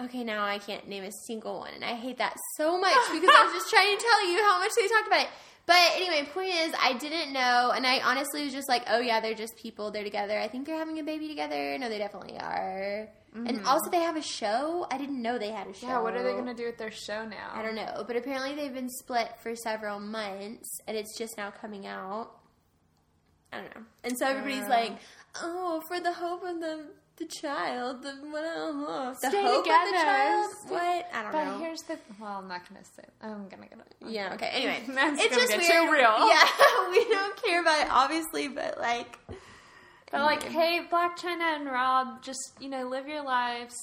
okay, 0.00 0.24
now 0.24 0.44
I 0.46 0.58
can't 0.58 0.88
name 0.88 1.04
a 1.04 1.12
single 1.26 1.58
one, 1.58 1.72
and 1.74 1.84
I 1.84 1.94
hate 1.94 2.16
that 2.18 2.34
so 2.56 2.80
much 2.80 2.94
because 3.12 3.28
I 3.28 3.44
was 3.44 3.52
just 3.52 3.68
trying 3.70 3.94
to 3.94 4.02
tell 4.02 4.26
you 4.30 4.38
how 4.42 4.58
much 4.58 4.72
they 4.74 4.88
talked 4.88 5.06
about 5.08 5.20
it. 5.24 5.28
But 5.70 5.92
anyway, 5.94 6.28
point 6.34 6.52
is, 6.52 6.74
I 6.82 6.94
didn't 6.94 7.32
know, 7.32 7.72
and 7.76 7.86
I 7.86 8.00
honestly 8.00 8.42
was 8.42 8.52
just 8.52 8.68
like, 8.68 8.82
oh 8.88 8.98
yeah, 8.98 9.20
they're 9.20 9.34
just 9.34 9.56
people. 9.56 9.92
They're 9.92 10.02
together. 10.02 10.36
I 10.36 10.48
think 10.48 10.66
they're 10.66 10.76
having 10.76 10.98
a 10.98 11.04
baby 11.04 11.28
together. 11.28 11.78
No, 11.78 11.88
they 11.88 11.98
definitely 11.98 12.36
are. 12.38 13.08
And 13.32 13.64
also, 13.64 13.88
they 13.88 14.00
have 14.00 14.16
a 14.16 14.22
show. 14.22 14.88
I 14.90 14.98
didn't 14.98 15.22
know 15.22 15.38
they 15.38 15.52
had 15.52 15.68
a 15.68 15.72
show. 15.72 15.86
yeah, 15.86 16.00
what 16.00 16.14
are 16.16 16.24
they 16.24 16.32
going 16.32 16.46
to 16.46 16.54
do 16.54 16.64
with 16.66 16.76
their 16.78 16.90
show 16.90 17.24
now? 17.24 17.52
I 17.54 17.62
don't 17.62 17.76
know, 17.76 18.02
but 18.04 18.16
apparently 18.16 18.56
they've 18.56 18.74
been 18.74 18.88
split 18.90 19.28
for 19.40 19.54
several 19.54 20.00
months, 20.00 20.68
and 20.88 20.96
it's 20.96 21.16
just 21.16 21.36
now 21.38 21.52
coming 21.52 21.86
out. 21.86 22.32
I 23.52 23.58
don't 23.58 23.72
know, 23.76 23.82
and 24.02 24.18
so 24.18 24.26
everybody's 24.26 24.64
Uh. 24.64 24.68
like, 24.70 24.92
"Oh, 25.40 25.80
for 25.86 26.00
the 26.00 26.12
hope 26.12 26.42
of 26.42 26.58
them 26.60 26.86
the 27.20 27.26
child, 27.26 28.02
the, 28.02 28.08
uh, 28.08 29.10
the 29.12 29.14
Stay 29.28 29.42
hope 29.42 29.58
of 29.58 29.64
the 29.64 29.70
child. 29.92 30.50
What? 30.68 31.06
I 31.14 31.22
don't 31.22 31.32
But 31.32 31.44
know. 31.44 31.52
But 31.52 31.60
here's 31.60 31.80
the 31.82 31.98
well, 32.20 32.38
I'm 32.38 32.48
not 32.48 32.62
gonna 32.68 32.84
say. 32.96 33.04
I'm 33.22 33.48
gonna 33.48 33.66
get 33.68 33.78
it. 33.78 33.94
Yeah. 34.08 34.32
Okay. 34.34 34.48
Anyway, 34.52 34.80
That's 34.88 35.22
it's 35.22 35.36
just 35.36 35.48
get 35.50 35.58
weird. 35.60 35.70
too 35.70 35.92
real. 35.92 36.16
Yeah, 36.28 36.48
we 36.90 37.04
don't 37.08 37.36
care 37.42 37.60
about 37.60 37.80
it, 37.82 37.88
obviously, 37.90 38.48
but 38.48 38.78
like, 38.78 39.18
But 40.10 40.22
like, 40.22 40.42
hey, 40.42 40.80
Blac 40.90 41.16
Chyna 41.18 41.56
and 41.56 41.66
Rob, 41.66 42.22
just 42.22 42.40
you 42.58 42.68
know, 42.68 42.88
live 42.88 43.06
your 43.06 43.22
lives, 43.22 43.76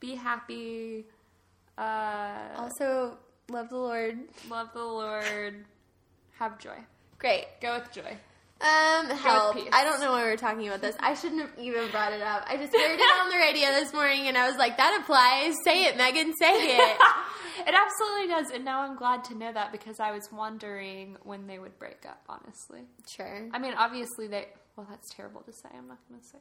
be 0.00 0.14
happy, 0.14 1.06
uh, 1.76 2.38
also 2.56 3.18
love 3.50 3.68
the 3.68 3.76
Lord. 3.76 4.18
love 4.48 4.68
the 4.72 4.82
Lord, 4.84 5.64
have 6.38 6.58
joy. 6.58 6.78
Great. 7.18 7.46
Go 7.60 7.74
with 7.78 7.90
joy. 7.92 8.16
Um, 8.64 9.10
help. 9.10 9.58
I 9.72 9.84
don't 9.84 10.00
know 10.00 10.12
why 10.12 10.22
we're 10.22 10.36
talking 10.36 10.66
about 10.66 10.80
this. 10.80 10.96
I 10.98 11.14
shouldn't 11.14 11.42
have 11.42 11.50
even 11.58 11.90
brought 11.90 12.14
it 12.14 12.22
up. 12.22 12.44
I 12.48 12.56
just 12.56 12.72
heard 12.72 12.98
it 12.98 13.20
on 13.20 13.28
the 13.28 13.36
radio 13.36 13.68
this 13.68 13.92
morning 13.92 14.26
and 14.26 14.38
I 14.38 14.48
was 14.48 14.56
like, 14.56 14.78
that 14.78 14.98
applies. 15.02 15.54
Say 15.64 15.84
it, 15.84 15.98
Megan, 15.98 16.32
say 16.34 16.50
it. 16.50 16.98
it 17.66 17.74
absolutely 17.74 18.28
does, 18.28 18.50
and 18.50 18.64
now 18.64 18.80
I'm 18.80 18.96
glad 18.96 19.24
to 19.24 19.34
know 19.34 19.52
that 19.52 19.70
because 19.72 20.00
I 20.00 20.12
was 20.12 20.30
wondering 20.32 21.16
when 21.22 21.46
they 21.46 21.58
would 21.58 21.78
break 21.78 22.06
up. 22.06 22.22
Honestly, 22.28 22.80
sure. 23.06 23.48
I 23.52 23.58
mean, 23.58 23.74
obviously 23.74 24.26
they. 24.28 24.46
Well, 24.76 24.86
that's 24.90 25.14
terrible 25.14 25.42
to 25.42 25.52
say. 25.52 25.68
I'm 25.76 25.86
not 25.86 25.98
going 26.08 26.20
to 26.20 26.26
say. 26.26 26.38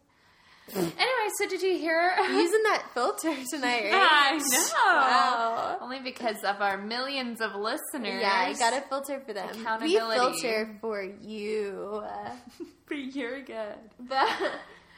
Anyway, 0.72 1.30
so 1.38 1.48
did 1.48 1.62
you 1.62 1.78
hear? 1.78 2.14
Using 2.30 2.64
that 2.64 2.86
filter 2.94 3.34
tonight, 3.52 3.92
right? 3.92 3.94
I 3.94 4.38
know. 4.38 4.68
Wow. 4.86 5.78
Only 5.82 6.00
because 6.00 6.44
of 6.44 6.62
our 6.62 6.78
millions 6.78 7.42
of 7.42 7.56
listeners. 7.56 8.22
Yeah, 8.22 8.32
I 8.34 8.54
got 8.54 8.74
a 8.74 8.82
filter 8.88 9.22
for 9.26 9.34
them. 9.34 9.50
We 9.82 9.96
filter 9.98 10.78
for 10.82 11.04
you. 11.04 12.04
for 12.86 12.94
your 12.94 13.42
good. 13.42 13.76
But, 14.00 14.28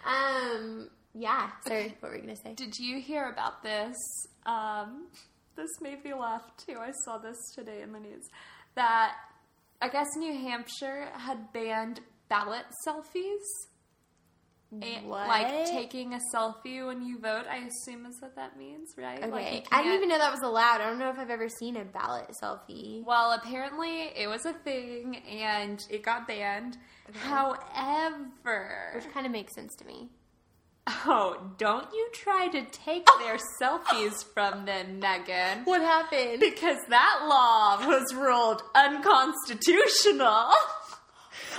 um, 0.06 0.90
yeah. 1.14 1.50
Sorry, 1.68 1.96
what 2.00 2.12
were 2.12 2.18
you 2.18 2.24
going 2.24 2.36
to 2.36 2.42
say? 2.42 2.54
Did 2.54 2.78
you 2.78 3.00
hear 3.00 3.30
about 3.30 3.64
this? 3.64 3.96
Um, 4.46 5.08
this 5.56 5.70
made 5.82 6.04
me 6.04 6.14
laugh 6.14 6.44
too. 6.58 6.78
I 6.80 6.92
saw 7.06 7.18
this 7.18 7.38
today 7.56 7.82
in 7.82 7.92
the 7.92 8.00
news. 8.00 8.24
That 8.76 9.14
I 9.82 9.90
guess 9.90 10.08
New 10.18 10.34
Hampshire 10.34 11.08
had 11.14 11.52
banned 11.54 12.02
ballot 12.30 12.66
selfies. 12.88 13.46
Eh, 14.82 14.98
and, 14.98 15.08
What? 15.08 15.28
Like 15.28 15.66
taking 15.66 16.14
a 16.14 16.20
selfie 16.34 16.86
when 16.86 17.02
you 17.06 17.20
vote, 17.20 17.46
I 17.50 17.58
assume 17.68 18.06
is 18.08 18.18
what 18.20 18.36
that 18.36 18.58
means, 18.58 18.90
right? 18.98 19.22
Like, 19.22 19.32
Okay. 19.34 19.64
I 19.72 19.82
didn't 19.84 19.98
even 19.98 20.10
know 20.10 20.18
that 20.18 20.32
was 20.32 20.42
allowed. 20.42 20.82
I 20.82 20.86
don't 20.90 21.00
know 21.00 21.10
if 21.10 21.18
I've 21.20 21.30
ever 21.30 21.48
seen 21.50 21.78
a 21.78 21.86
ballot 21.86 22.30
selfie. 22.44 23.04
Well, 23.06 23.32
apparently 23.32 24.10
it 24.16 24.28
was 24.28 24.46
a 24.46 24.54
thing 24.54 25.18
and 25.30 25.80
it 25.90 26.04
got 26.04 26.28
banned. 26.28 26.78
However, 27.14 28.92
Which 28.96 29.12
kind 29.14 29.26
of 29.26 29.32
makes 29.32 29.54
sense 29.56 29.76
to 29.76 29.86
me. 29.86 30.10
oh, 30.88 31.52
don't 31.58 31.88
you 31.94 32.10
try 32.14 32.48
to 32.50 32.64
take 32.66 33.06
their 33.20 33.38
selfies 33.62 34.24
from 34.34 34.66
them, 34.66 35.00
Megan. 35.00 35.64
What 35.66 35.82
happened? 35.82 36.40
Because 36.40 36.78
that 36.90 37.22
law 37.28 37.88
was 37.88 38.14
ruled 38.14 38.62
unconstitutional. 38.76 40.50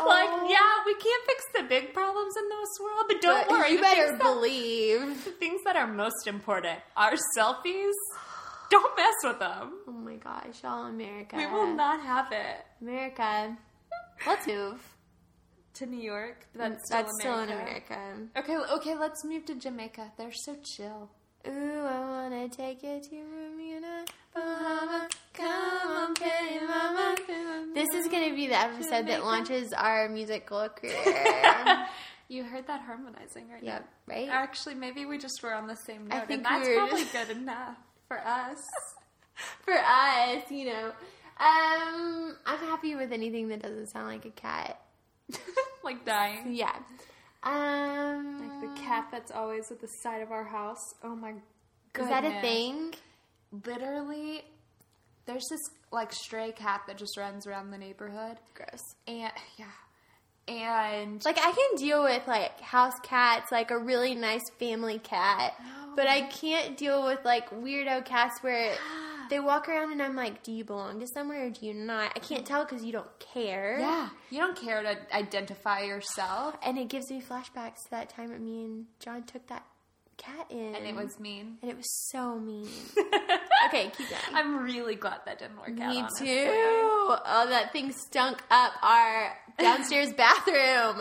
like, 0.05 0.29
Oh. 0.31 0.47
yeah, 0.49 0.85
we 0.85 0.95
can't 0.95 1.25
fix 1.26 1.45
the 1.57 1.62
big 1.65 1.95
problems 1.95 2.35
in 2.37 2.49
this 2.49 2.81
world, 2.81 3.05
but 3.09 3.21
don't 3.21 3.49
But 3.49 3.50
worry. 3.50 3.71
You 3.73 3.81
better 3.81 4.07
things 4.09 4.19
that- 4.19 4.23
believe. 4.23 5.25
the 5.25 5.31
things 5.33 5.62
that 5.65 5.76
are 5.76 5.87
most 5.87 6.26
important 6.26 6.79
are 6.97 7.15
selfies. 7.37 7.93
Don't 8.69 8.97
mess 8.97 9.15
with 9.23 9.38
them. 9.38 9.75
Oh 9.87 9.93
my 9.93 10.17
gosh, 10.17 10.65
all 10.65 10.87
America. 10.87 11.37
We 11.37 11.47
will 11.47 11.73
not 11.73 12.00
have 12.00 12.33
it. 12.33 12.67
America. 12.81 13.57
Let's 14.26 14.45
move. 14.49 14.81
To 15.75 15.87
New 15.87 16.00
York, 16.00 16.47
that's, 16.55 16.88
That's 16.91 17.12
still, 17.21 17.35
still 17.35 17.43
in 17.45 17.50
America. 17.50 17.95
America. 17.95 18.29
Okay, 18.38 18.57
okay, 18.76 18.95
let's 18.97 19.25
move 19.25 19.45
to 19.45 19.55
Jamaica. 19.55 20.11
They're 20.19 20.33
so 20.33 20.57
chill. 20.65 21.11
Ooh, 21.47 21.85
I 21.85 22.00
wanna 22.00 22.49
take 22.49 22.83
you 22.83 22.99
to 23.00 23.11
Bermuda, 23.31 24.05
Bahama. 24.35 25.09
Come 25.37 25.90
on, 25.90 26.14
pretty 26.14 26.64
mama. 26.66 27.16
This 27.75 27.88
is 27.90 28.09
gonna 28.09 28.35
be 28.35 28.47
the 28.47 28.59
episode 28.59 29.07
that 29.09 29.25
launches 29.25 29.73
our 29.73 30.09
musical 30.09 30.69
career. 30.76 31.87
You 32.28 32.43
heard 32.43 32.66
that 32.66 32.81
harmonizing 32.81 33.49
right 33.50 33.62
yep, 33.62 33.88
right? 34.07 34.28
Actually, 34.31 34.75
maybe 34.75 35.05
we 35.05 35.19
just 35.19 35.43
were 35.43 35.55
on 35.55 35.66
the 35.66 35.76
same 35.76 36.09
I 36.11 36.19
note, 36.19 36.28
think 36.28 36.38
and 36.38 36.45
that's 36.47 36.69
we 36.69 36.75
probably 36.75 37.05
good 37.05 37.31
enough 37.37 37.76
for 38.09 38.19
us. 38.19 38.62
For 39.66 39.75
us, 39.75 40.50
you 40.50 40.64
know. 40.64 40.87
Um, 41.38 42.37
I'm 42.47 42.59
happy 42.61 42.95
with 42.97 43.12
anything 43.12 43.49
that 43.49 43.61
doesn't 43.61 43.88
sound 43.88 44.07
like 44.07 44.25
a 44.25 44.31
cat. 44.31 44.81
like 45.85 46.07
dying. 46.07 46.55
Yeah. 46.55 46.75
Um, 47.43 48.38
Like 48.40 48.61
the 48.76 48.81
cat 48.83 49.09
that's 49.12 49.31
always 49.31 49.71
at 49.71 49.83
the 49.83 49.88
side 49.88 50.23
of 50.23 50.33
our 50.33 50.45
house. 50.45 50.95
Oh 51.05 51.14
my 51.14 51.35
god. 51.93 52.02
is 52.05 52.09
that 52.09 52.25
a 52.25 52.40
thing? 52.40 52.95
Literally, 53.66 54.43
there's 55.26 55.47
this 55.50 55.61
like 55.92 56.12
stray 56.12 56.52
cat 56.52 56.83
that 56.87 56.97
just 56.99 57.16
runs 57.16 57.47
around 57.47 57.71
the 57.71 57.78
neighborhood, 57.78 58.38
Gross. 58.54 58.83
and 59.06 59.33
yeah, 59.59 59.66
and 60.49 61.25
Like 61.25 61.38
I 61.38 61.52
can 61.52 61.76
deal 61.76 62.02
with 62.02 62.26
like 62.26 62.61
house 62.61 62.99
cats, 63.02 63.50
like 63.50 63.71
a 63.71 63.78
really 63.78 64.14
nice 64.14 64.49
family 64.59 64.99
cat, 64.99 65.54
but 65.97 66.06
I 66.06 66.23
can't 66.23 66.76
deal 66.76 67.04
with 67.04 67.25
like 67.25 67.50
weirdo 67.50 68.04
cats 68.04 68.38
where 68.42 68.75
they 69.28 69.40
walk 69.40 69.68
around 69.68 69.90
and 69.92 70.00
I'm 70.02 70.14
like, 70.14 70.42
do 70.45 70.52
you 70.52 70.62
belong 70.64 71.00
to 71.00 71.06
somewhere 71.09 71.47
or 71.47 71.50
do 71.50 71.66
you 71.66 71.75
not? 71.75 72.12
I 72.14 72.21
can't 72.21 72.47
tell 72.47 72.64
because 72.64 72.85
you 72.85 72.92
don't 72.92 73.18
care. 73.18 73.78
yeah, 73.80 74.09
you 74.30 74.38
don't 74.38 74.56
care 74.56 74.83
to 74.83 74.97
identify 75.14 75.80
yourself, 75.83 76.54
And 76.64 76.78
it 76.78 76.88
gives 76.88 77.11
me 77.11 77.21
flashbacks 77.21 77.83
to 77.85 77.90
that 77.90 78.09
time 78.11 78.28
that 78.28 78.40
me 78.40 78.64
and 78.64 78.87
John 79.00 79.25
took 79.25 79.47
that 79.49 79.64
cat 80.16 80.46
in, 80.50 80.75
and 80.75 80.87
it 80.87 80.94
was 80.94 81.18
mean. 81.20 81.58
and 81.62 81.70
it 81.70 81.76
was 81.76 81.90
so 82.11 82.38
mean. 82.38 82.68
okay, 83.66 83.90
keep 83.96 84.08
going. 84.08 84.20
I'm 84.35 84.58
really 84.62 84.94
glad 84.94 85.20
that 85.26 85.38
didn't 85.38 85.56
work 85.58 85.68
out. 85.80 85.90
Me 85.94 85.99
honestly. 86.00 86.26
too. 86.26 86.44
Oh, 86.49 87.46
that 87.49 87.73
thing 87.73 87.92
stunk 87.92 88.42
up 88.50 88.73
our 88.82 89.37
downstairs 89.58 90.12
bathroom. 90.16 91.00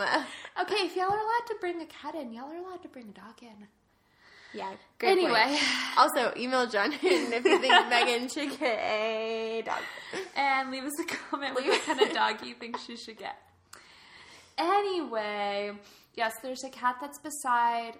Okay, 0.60 0.84
if 0.86 0.96
y'all 0.96 1.04
are 1.06 1.18
allowed 1.18 1.46
to 1.48 1.56
bring 1.60 1.80
a 1.82 1.86
cat 1.86 2.14
in, 2.14 2.32
y'all 2.32 2.50
are 2.50 2.56
allowed 2.56 2.82
to 2.82 2.88
bring 2.88 3.08
a 3.08 3.12
dog 3.12 3.34
in. 3.42 3.66
Yeah. 4.54 4.72
Great 4.98 5.18
point. 5.18 5.32
Anyway, 5.36 5.58
Also, 5.98 6.32
email 6.36 6.66
John 6.66 6.92
if 6.92 7.02
you 7.02 7.58
think 7.60 7.88
Megan 7.90 8.28
should 8.28 8.58
get 8.58 8.78
a 8.78 9.62
dog. 9.66 9.80
and 10.34 10.70
leave 10.70 10.84
us 10.84 10.98
a 11.00 11.04
comment 11.04 11.54
with 11.54 11.66
what 11.66 11.82
kind 11.82 12.00
of 12.00 12.12
dog 12.12 12.36
you 12.44 12.54
think 12.54 12.78
she 12.78 12.96
should 12.96 13.18
get. 13.18 13.36
Anyway, 14.58 15.72
yes, 16.14 16.32
there's 16.42 16.64
a 16.64 16.70
cat 16.70 16.96
that's 17.00 17.18
beside. 17.18 17.94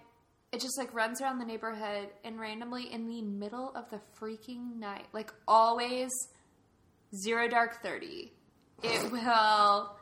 It 0.56 0.62
just 0.62 0.78
like 0.78 0.94
runs 0.94 1.20
around 1.20 1.38
the 1.38 1.44
neighborhood 1.44 2.08
and 2.24 2.40
randomly 2.40 2.90
in 2.90 3.06
the 3.08 3.20
middle 3.20 3.72
of 3.76 3.90
the 3.90 4.00
freaking 4.18 4.76
night, 4.78 5.04
like 5.12 5.30
always, 5.46 6.10
zero 7.14 7.46
dark 7.46 7.82
thirty, 7.82 8.32
it 8.82 9.12
will 9.12 9.94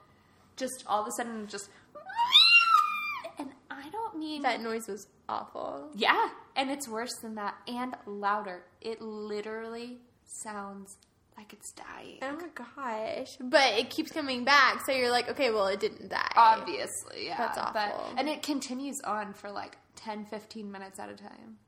just 0.57 0.85
all 0.87 1.03
of 1.03 1.09
a 1.09 1.11
sudden 1.17 1.49
just. 1.49 1.69
And 3.41 3.49
I 3.69 3.89
don't 3.91 4.17
mean 4.17 4.43
That 4.43 4.61
noise 4.61 4.87
was 4.87 5.09
awful. 5.29 5.91
yeah, 5.97 6.29
and 6.55 6.71
it's 6.71 6.87
worse 6.87 7.17
than 7.21 7.35
that 7.35 7.57
and 7.67 7.97
louder. 8.07 8.63
It 8.81 9.03
literally 9.03 9.99
sounds 10.25 10.99
like 11.37 11.53
it's 11.53 11.73
dying. 11.73 12.19
Oh 12.23 12.37
my 12.37 12.49
gosh. 12.55 13.37
But 13.41 13.79
it 13.79 13.91
keeps 13.91 14.11
coming 14.13 14.45
back, 14.45 14.83
so 14.87 14.93
you're 14.93 15.11
like, 15.11 15.29
okay, 15.31 15.51
well, 15.51 15.67
it 15.67 15.81
didn't 15.81 16.09
die. 16.11 16.33
Obviously, 16.37 17.27
yeah. 17.27 17.37
That's 17.39 17.73
But, 17.73 17.93
awful. 17.95 18.15
and 18.17 18.29
it 18.29 18.43
continues 18.43 19.01
on 19.05 19.33
for 19.35 19.51
like 19.51 19.77
10, 19.97 20.27
15 20.27 20.71
minutes 20.71 20.99
at 20.99 21.09
a 21.11 21.15
time. 21.15 21.59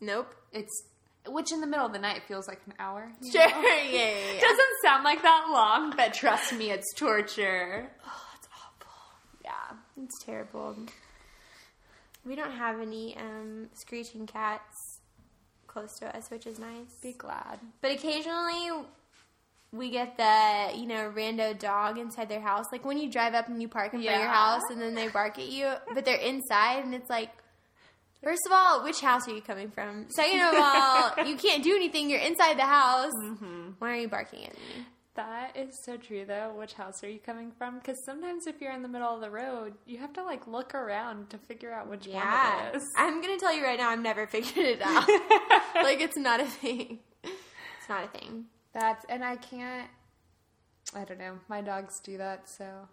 Nope. 0.00 0.34
It's 0.52 0.84
which 1.26 1.52
in 1.52 1.60
the 1.60 1.66
middle 1.66 1.84
of 1.84 1.92
the 1.92 1.98
night 1.98 2.22
feels 2.26 2.48
like 2.48 2.60
an 2.66 2.72
hour. 2.78 3.12
Sure, 3.22 3.32
yeah, 3.42 3.82
yeah, 3.90 4.14
yeah. 4.34 4.40
Doesn't 4.40 4.68
sound 4.82 5.04
like 5.04 5.22
that 5.22 5.48
long, 5.50 5.92
but 5.96 6.14
trust 6.14 6.52
me, 6.54 6.70
it's 6.70 6.92
torture. 6.94 7.90
Oh, 8.06 8.26
that's 8.32 8.48
awful. 8.54 8.92
Yeah. 9.44 10.02
It's 10.04 10.24
terrible. 10.24 10.76
We 12.24 12.36
don't 12.36 12.52
have 12.52 12.80
any 12.80 13.16
um, 13.16 13.68
screeching 13.74 14.26
cats 14.26 14.89
close 15.70 15.98
to 16.00 16.16
us, 16.16 16.30
which 16.30 16.46
is 16.46 16.58
nice. 16.58 16.94
Be 17.02 17.12
glad. 17.12 17.60
But 17.80 17.92
occasionally 17.92 18.84
we 19.72 19.90
get 19.90 20.16
the, 20.16 20.76
you 20.76 20.86
know, 20.86 21.12
rando 21.14 21.56
dog 21.56 21.96
inside 21.96 22.28
their 22.28 22.40
house. 22.40 22.66
Like 22.72 22.84
when 22.84 22.98
you 22.98 23.10
drive 23.10 23.34
up 23.34 23.48
and 23.48 23.62
you 23.62 23.68
park 23.68 23.94
in 23.94 24.02
front 24.02 24.16
of 24.16 24.20
your 24.20 24.30
house 24.30 24.62
and 24.70 24.80
then 24.80 24.94
they 24.94 25.08
bark 25.08 25.38
at 25.38 25.48
you, 25.48 25.72
but 25.94 26.04
they're 26.04 26.16
inside 26.16 26.84
and 26.84 26.94
it's 26.94 27.08
like, 27.08 27.30
first 28.22 28.42
of 28.46 28.52
all, 28.52 28.82
which 28.82 29.00
house 29.00 29.28
are 29.28 29.34
you 29.34 29.40
coming 29.40 29.70
from? 29.70 30.06
Second 30.10 30.40
of 30.40 30.54
all, 30.56 31.24
you 31.26 31.36
can't 31.36 31.62
do 31.62 31.74
anything. 31.74 32.10
You're 32.10 32.20
inside 32.20 32.58
the 32.58 32.66
house. 32.66 33.12
Mm-hmm. 33.22 33.70
Why 33.78 33.92
are 33.92 34.00
you 34.00 34.08
barking 34.08 34.46
at 34.46 34.54
me? 34.54 34.86
That 35.16 35.56
is 35.56 35.78
so 35.84 35.96
true, 35.96 36.24
though. 36.24 36.54
Which 36.56 36.74
house 36.74 37.02
are 37.02 37.10
you 37.10 37.18
coming 37.18 37.50
from? 37.50 37.78
Because 37.78 38.04
sometimes 38.04 38.46
if 38.46 38.60
you're 38.60 38.72
in 38.72 38.82
the 38.82 38.88
middle 38.88 39.12
of 39.12 39.20
the 39.20 39.30
road, 39.30 39.74
you 39.84 39.98
have 39.98 40.12
to 40.14 40.22
like 40.22 40.46
look 40.46 40.74
around 40.74 41.30
to 41.30 41.38
figure 41.38 41.72
out 41.72 41.88
which 41.88 42.06
one 42.06 42.22
it 42.22 42.76
is. 42.76 42.88
I'm 42.96 43.20
going 43.20 43.36
to 43.36 43.40
tell 43.40 43.54
you 43.54 43.64
right 43.64 43.78
now, 43.78 43.90
I've 43.90 44.00
never 44.00 44.26
figured 44.28 44.66
it 44.66 44.80
out. 44.82 45.08
like 45.74 46.00
it's 46.00 46.16
not 46.16 46.40
a 46.40 46.46
thing. 46.46 47.00
It's 47.24 47.88
not 47.88 48.04
a 48.04 48.18
thing. 48.18 48.46
That's 48.72 49.04
and 49.08 49.24
I 49.24 49.36
can't. 49.36 49.88
I 50.94 51.04
don't 51.04 51.18
know. 51.18 51.38
My 51.48 51.60
dogs 51.60 52.00
do 52.00 52.18
that, 52.18 52.48
so 52.48 52.88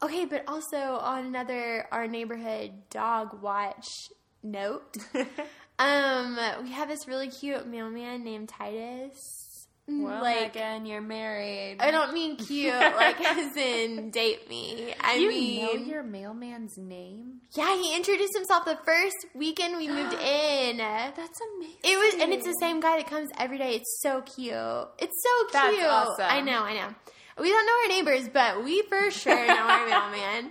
Okay, 0.00 0.26
but 0.26 0.44
also 0.46 0.76
on 0.76 1.26
another 1.26 1.88
our 1.90 2.06
neighborhood 2.06 2.70
dog 2.88 3.42
watch 3.42 4.10
note. 4.44 4.96
um, 5.78 6.38
we 6.62 6.70
have 6.70 6.88
this 6.88 7.08
really 7.08 7.28
cute 7.28 7.66
mailman 7.66 8.22
named 8.22 8.48
Titus. 8.48 9.47
Well, 9.88 10.22
like 10.22 10.54
Megan, 10.54 10.84
you're 10.84 11.00
married. 11.00 11.78
I 11.80 11.90
don't 11.90 12.12
mean 12.12 12.36
cute, 12.36 12.74
like 12.74 13.20
as 13.24 13.56
in 13.56 14.10
date 14.10 14.48
me. 14.48 14.92
I 15.00 15.14
you 15.14 15.28
mean, 15.28 15.64
know 15.64 15.72
your 15.84 16.02
mailman's 16.02 16.76
name? 16.76 17.40
yeah, 17.54 17.74
he 17.74 17.96
introduced 17.96 18.34
himself 18.36 18.66
the 18.66 18.78
first 18.84 19.16
weekend 19.34 19.78
we 19.78 19.88
moved 19.88 20.12
in. 20.22 20.76
That's 20.76 21.40
amazing. 21.56 21.76
It 21.82 21.96
was, 21.96 22.22
and 22.22 22.32
it's 22.34 22.44
the 22.46 22.56
same 22.60 22.80
guy 22.80 22.98
that 22.98 23.08
comes 23.08 23.30
every 23.38 23.56
day. 23.56 23.76
It's 23.76 24.00
so 24.02 24.20
cute. 24.20 24.54
It's 24.98 25.22
so 25.22 25.44
cute. 25.46 25.80
That's 25.80 25.88
awesome. 25.88 26.26
I 26.28 26.42
know, 26.42 26.62
I 26.62 26.74
know. 26.74 26.94
We 27.40 27.48
don't 27.50 27.66
know 27.66 27.72
our 27.82 27.88
neighbors, 27.88 28.28
but 28.28 28.64
we 28.64 28.82
for 28.82 29.10
sure 29.10 29.46
know 29.46 29.56
our 29.56 29.86
mailman. 29.88 30.50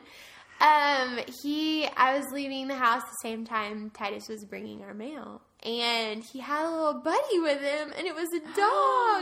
Um, 0.59 1.19
he, 1.43 1.85
I 1.95 2.17
was 2.17 2.25
leaving 2.33 2.67
the 2.67 2.75
house 2.75 3.03
the 3.03 3.29
same 3.29 3.45
time 3.45 3.91
Titus 3.91 4.27
was 4.27 4.43
bringing 4.45 4.81
our 4.83 4.95
mail, 4.95 5.41
and 5.63 6.23
he 6.23 6.39
had 6.39 6.65
a 6.65 6.69
little 6.71 7.01
buddy 7.01 7.39
with 7.39 7.61
him, 7.61 7.93
and 7.97 8.07
it 8.07 8.15
was 8.15 8.29
a 8.33 8.39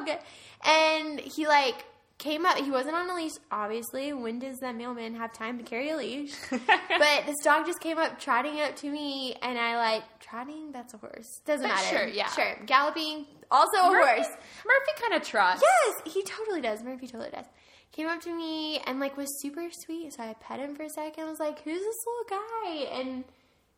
dog. 0.07 0.17
and 0.65 1.19
he 1.19 1.47
like 1.47 1.85
came 2.17 2.45
up. 2.45 2.57
He 2.57 2.71
wasn't 2.71 2.95
on 2.95 3.09
a 3.09 3.15
leash, 3.15 3.33
obviously. 3.51 4.13
When 4.13 4.39
does 4.39 4.59
that 4.59 4.75
mailman 4.75 5.15
have 5.15 5.33
time 5.33 5.57
to 5.57 5.63
carry 5.63 5.89
a 5.89 5.97
leash? 5.97 6.33
but 6.49 7.25
this 7.25 7.35
dog 7.43 7.65
just 7.65 7.79
came 7.81 7.97
up 7.97 8.19
trotting 8.19 8.61
up 8.61 8.75
to 8.77 8.89
me, 8.89 9.35
and 9.41 9.57
I 9.59 9.77
like 9.77 10.03
trotting. 10.19 10.71
That's 10.71 10.93
a 10.93 10.97
horse. 10.97 11.41
Doesn't 11.45 11.67
But 11.67 11.75
matter. 11.75 11.97
sure, 11.97 12.07
yeah. 12.07 12.29
sure. 12.31 12.57
Galloping, 12.65 13.25
also 13.51 13.77
a 13.79 13.91
Murphy, 13.91 14.21
horse. 14.21 14.27
Murphy 14.65 15.01
kind 15.01 15.13
of 15.21 15.27
trots. 15.27 15.61
Yes, 15.61 16.13
he 16.13 16.23
totally 16.23 16.61
does. 16.61 16.83
Murphy 16.83 17.07
totally 17.07 17.31
does. 17.31 17.45
Came 17.91 18.07
up 18.07 18.19
to 18.23 18.35
me 18.35 18.79
and 18.85 18.99
like 18.99 19.15
was 19.15 19.29
super 19.41 19.67
sweet. 19.71 20.11
So 20.13 20.23
I 20.23 20.35
pet 20.41 20.59
him 20.59 20.75
for 20.75 20.83
a 20.83 20.89
second. 20.89 21.23
I 21.23 21.29
was 21.29 21.39
like, 21.39 21.61
"Who's 21.61 21.79
this 21.79 21.95
little 22.05 22.39
guy?" 22.41 22.99
And 22.99 23.23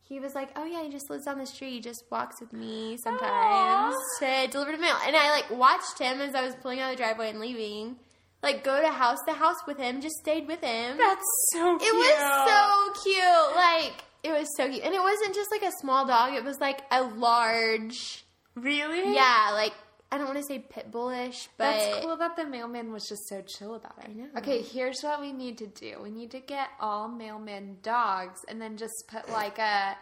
he 0.07 0.19
was 0.19 0.33
like, 0.35 0.49
"Oh 0.55 0.65
yeah, 0.65 0.83
he 0.83 0.89
just 0.89 1.09
lives 1.09 1.25
down 1.25 1.37
the 1.37 1.45
street. 1.45 1.71
He 1.71 1.79
just 1.79 2.03
walks 2.09 2.39
with 2.39 2.53
me 2.53 2.97
sometimes 3.03 3.95
to 4.19 4.47
deliver 4.47 4.71
the 4.71 4.77
mail." 4.77 4.95
And 5.05 5.15
I 5.15 5.31
like 5.31 5.49
watched 5.51 5.99
him 5.99 6.21
as 6.21 6.33
I 6.35 6.45
was 6.45 6.55
pulling 6.55 6.79
out 6.79 6.91
of 6.91 6.97
the 6.97 7.03
driveway 7.03 7.29
and 7.29 7.39
leaving. 7.39 7.97
Like 8.43 8.63
go 8.63 8.79
to 8.81 8.89
house 8.89 9.17
to 9.27 9.33
house 9.33 9.57
with 9.67 9.77
him. 9.77 9.99
Just 10.01 10.15
stayed 10.17 10.47
with 10.47 10.61
him. 10.61 10.97
That's 10.97 11.25
so 11.51 11.77
cute. 11.77 11.91
It 11.91 11.95
was 11.95 12.49
so 12.49 13.03
cute. 13.03 13.55
Like 13.55 14.03
it 14.23 14.31
was 14.31 14.47
so 14.55 14.69
cute, 14.69 14.83
and 14.83 14.93
it 14.93 15.01
wasn't 15.01 15.35
just 15.35 15.49
like 15.51 15.63
a 15.63 15.71
small 15.81 16.05
dog. 16.05 16.33
It 16.33 16.43
was 16.43 16.59
like 16.59 16.81
a 16.91 17.03
large. 17.03 18.23
Really? 18.55 19.13
Yeah, 19.13 19.51
like 19.53 19.73
I 20.11 20.17
don't 20.17 20.27
want 20.27 20.37
to 20.37 20.43
say 20.45 20.59
pit 20.59 20.89
bullish, 20.91 21.49
but 21.57 21.65
That's 21.71 22.05
cool 22.05 22.15
that 22.15 22.37
the 22.37 22.45
mailman 22.45 22.93
was 22.93 23.03
just 23.09 23.27
so 23.27 23.41
chill 23.45 23.75
about 23.75 23.97
it. 23.99 24.09
I 24.09 24.13
know. 24.13 24.27
Okay, 24.37 24.61
here's 24.61 25.01
what 25.01 25.19
we 25.19 25.33
need 25.33 25.57
to 25.57 25.67
do. 25.67 25.97
We 26.01 26.09
need 26.11 26.31
to 26.31 26.39
get 26.39 26.69
all 26.79 27.09
mailman 27.09 27.77
dogs 27.83 28.39
and 28.47 28.61
then 28.61 28.77
just 28.77 28.93
put 29.09 29.29
like 29.29 29.59
a 29.59 29.97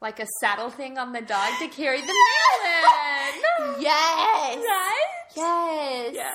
like 0.00 0.18
a 0.20 0.26
saddle 0.40 0.70
thing 0.70 0.96
on 0.98 1.12
the 1.12 1.20
dog 1.20 1.50
to 1.60 1.68
carry 1.68 2.00
the 2.00 2.06
mail 2.06 2.70
in. 3.76 3.80
Yes. 3.80 4.56
right? 4.56 5.04
Yes. 5.36 6.12
Yes. 6.14 6.34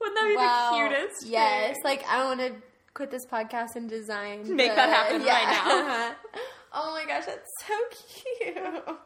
Wouldn't 0.00 0.16
that 0.18 0.28
be 0.28 0.36
Wow. 0.36 0.70
the 0.72 0.88
cutest? 0.96 1.26
Yes. 1.26 1.66
thing? 1.74 1.76
Like 1.84 2.04
I 2.08 2.24
want 2.24 2.40
to 2.40 2.52
quit 2.94 3.10
this 3.10 3.26
podcast 3.26 3.76
and 3.76 3.88
design. 3.88 4.54
Make 4.56 4.74
that 4.74 4.86
the- 4.86 4.92
happen 4.92 5.22
right 5.26 5.46
now. 5.46 6.14
oh 6.72 6.92
my 6.92 7.04
gosh, 7.06 7.26
that's 7.26 7.50
so 7.66 7.74
cute. 8.54 8.96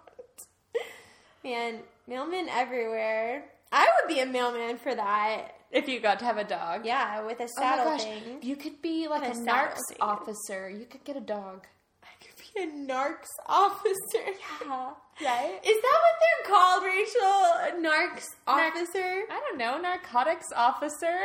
Man, 1.45 1.81
mailman 2.07 2.49
everywhere. 2.49 3.45
I 3.73 3.87
would 3.97 4.15
be 4.15 4.21
a 4.21 4.27
mailman 4.27 4.79
for 4.79 4.95
that. 4.95 5.49
if 5.71 5.89
you 5.89 5.99
got 6.01 6.19
to 6.21 6.25
have 6.25 6.37
a 6.39 6.45
dog. 6.45 6.87
Yeah, 6.87 7.23
with 7.27 7.41
a 7.41 7.45
Oh 7.45 7.49
my 7.57 7.63
saddle 7.63 7.85
gosh, 7.93 8.05
thing. 8.05 8.39
you 8.43 8.55
could 8.57 8.81
be 8.81 9.09
like 9.09 9.25
And 9.25 9.37
a 9.37 9.51
a 9.51 9.55
narcs 9.55 9.81
thing. 9.89 9.99
officer. 10.01 10.71
You 10.71 10.87
could 10.87 11.03
get 11.05 11.17
a 11.17 11.21
dog. 11.21 11.67
I 12.05 12.25
could 12.25 12.37
be 12.37 12.63
a 12.63 12.67
narcs 12.67 13.31
officer. 13.47 14.25
Yeah. 15.21 15.31
Right? 15.31 15.61
Is 15.65 15.77
that 15.83 15.99
what 16.05 16.17
they're 16.23 16.53
called, 16.55 16.83
Rachel? 16.85 17.21
A 17.23 17.71
narcs 17.81 18.27
Narc- 18.49 18.71
officer? 18.71 19.23
I 19.31 19.41
don't 19.49 19.59
know, 19.59 19.79
narcotics 19.81 20.47
officer. 20.57 21.17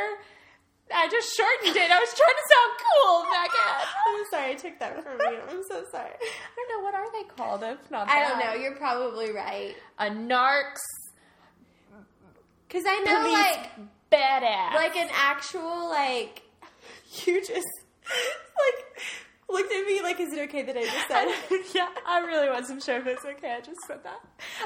I 0.94 1.08
just 1.08 1.36
shortened 1.36 1.76
it. 1.76 1.90
I 1.90 1.98
was 2.00 2.14
trying 2.14 2.34
to 2.34 2.46
sound 2.50 2.72
cool, 2.82 3.22
Megan. 3.30 3.86
I'm 4.08 4.24
sorry, 4.30 4.50
I 4.50 4.54
took 4.54 4.78
that 4.80 5.02
from 5.02 5.20
you. 5.32 5.38
I'm 5.48 5.62
so 5.68 5.84
sorry. 5.90 6.10
I 6.10 6.56
don't 6.56 6.68
know 6.78 6.84
what 6.84 6.94
are 6.94 7.12
they 7.12 7.28
called 7.28 7.62
if 7.62 7.90
not 7.90 8.08
I 8.08 8.28
don't 8.28 8.38
that? 8.38 8.54
know. 8.56 8.60
You're 8.60 8.74
probably 8.76 9.32
right. 9.32 9.74
A 9.98 10.06
narcs 10.06 10.80
Because 12.68 12.84
I 12.86 12.98
know, 13.04 13.20
police 13.20 13.34
like, 13.34 13.70
badass. 14.10 14.74
like 14.74 14.96
an 14.96 15.08
actual, 15.14 15.88
like, 15.88 16.42
you 17.24 17.40
just, 17.40 17.66
like, 18.06 19.02
looked 19.52 19.72
at 19.72 19.86
me 19.86 20.02
like, 20.02 20.20
is 20.20 20.32
it 20.32 20.40
okay 20.48 20.62
that 20.62 20.76
I 20.76 20.82
just 20.84 21.08
said 21.08 21.28
yeah, 21.74 21.88
I 22.06 22.20
really 22.20 22.48
wasn't 22.48 22.82
sure 22.82 22.98
if 22.98 23.06
it's 23.06 23.24
okay. 23.24 23.52
I 23.52 23.60
just 23.60 23.80
said 23.86 24.02
that. 24.04 24.20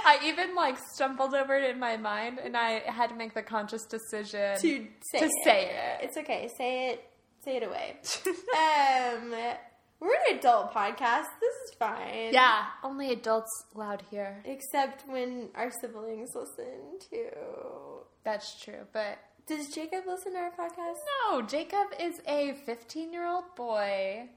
I 0.05 0.18
even 0.25 0.55
like 0.55 0.77
stumbled 0.94 1.35
over 1.35 1.57
it 1.57 1.70
in 1.70 1.79
my 1.79 1.97
mind, 1.97 2.38
and 2.38 2.57
I 2.57 2.81
had 2.87 3.11
to 3.11 3.16
make 3.16 3.35
the 3.35 3.42
conscious 3.42 3.85
decision 3.85 4.57
to 4.61 4.87
say 5.11 5.18
to 5.18 5.25
it? 5.25 5.33
say 5.44 5.64
it. 5.66 6.05
It's 6.05 6.16
okay. 6.18 6.49
Say 6.57 6.90
it. 6.90 7.05
Say 7.44 7.57
it 7.57 7.62
away. 7.62 7.97
um, 8.27 9.35
we're 10.01 10.14
an 10.31 10.38
adult 10.38 10.73
podcast. 10.73 11.27
This 11.40 11.55
is 11.70 11.75
fine. 11.79 12.33
Yeah, 12.33 12.64
only 12.83 13.12
adults 13.12 13.51
allowed 13.75 14.03
here. 14.11 14.42
Except 14.44 15.09
when 15.09 15.49
our 15.55 15.70
siblings 15.81 16.31
listen 16.35 16.99
too. 17.11 17.29
That's 18.25 18.61
true, 18.62 18.87
but 18.92 19.18
Does 19.47 19.68
Jacob 19.68 20.05
listen 20.07 20.33
to 20.33 20.38
our 20.38 20.51
podcast? 20.51 20.97
no, 21.31 21.42
Jacob 21.42 21.88
is 22.01 22.20
a 22.27 22.55
15 22.64 23.12
year 23.12 23.27
old 23.27 23.44
boy. 23.57 24.29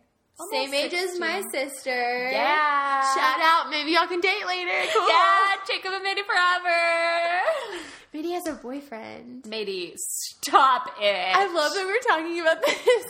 Same 0.52 0.70
Almost 0.70 0.74
age 0.76 0.94
as 0.94 1.20
my 1.20 1.42
sister. 1.52 2.30
Yeah. 2.32 3.02
Shout 3.16 3.40
out. 3.42 3.72
Maybe 3.72 3.92
y'all 3.92 4.06
can 4.06 4.20
date 4.22 4.46
later. 4.46 4.70
Cool. 4.94 5.08
Yeah, 5.10 5.56
Jacob 5.68 5.94
and 5.94 6.06
Mady 6.06 6.22
forever. 6.26 7.82
Maybe 8.14 8.32
has 8.32 8.46
a 8.48 8.54
boyfriend. 8.54 9.44
Mady, 9.44 9.94
stop 9.98 10.92
it. 11.02 11.36
I 11.36 11.52
love 11.54 11.74
that 11.74 11.86
we're 11.86 12.00
talking 12.08 12.40
about 12.40 12.62
this. 12.64 13.06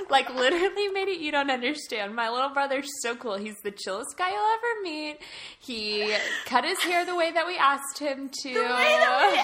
Like 0.10 0.34
literally, 0.34 0.88
Mady, 0.88 1.20
you 1.20 1.30
don't 1.30 1.50
understand. 1.50 2.14
My 2.16 2.30
little 2.30 2.48
brother's 2.48 2.88
so 3.02 3.14
cool. 3.14 3.36
He's 3.36 3.56
the 3.62 3.70
chillest 3.70 4.16
guy 4.16 4.30
you'll 4.30 4.38
ever 4.38 4.82
meet. 4.82 5.18
He 5.60 6.14
cut 6.46 6.64
his 6.64 6.78
hair 6.80 7.04
the 7.04 7.14
way 7.14 7.30
that 7.30 7.46
we 7.46 7.56
asked 7.58 7.98
him 7.98 8.28
to. 8.28 8.48
The 8.48 8.60
way 8.60 8.96
that 8.98 9.30
we 9.30 9.38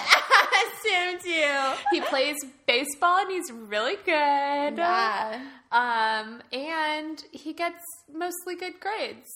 asked 0.59 0.87
him 0.87 1.19
to. 1.19 1.77
he 1.91 2.01
plays 2.01 2.35
baseball 2.65 3.19
and 3.19 3.31
he's 3.31 3.51
really 3.51 3.95
good. 3.95 4.77
Yeah. 4.77 5.39
Um, 5.71 6.41
and 6.53 7.23
he 7.31 7.53
gets 7.53 7.83
mostly 8.13 8.55
good 8.55 8.79
grades. 8.79 9.27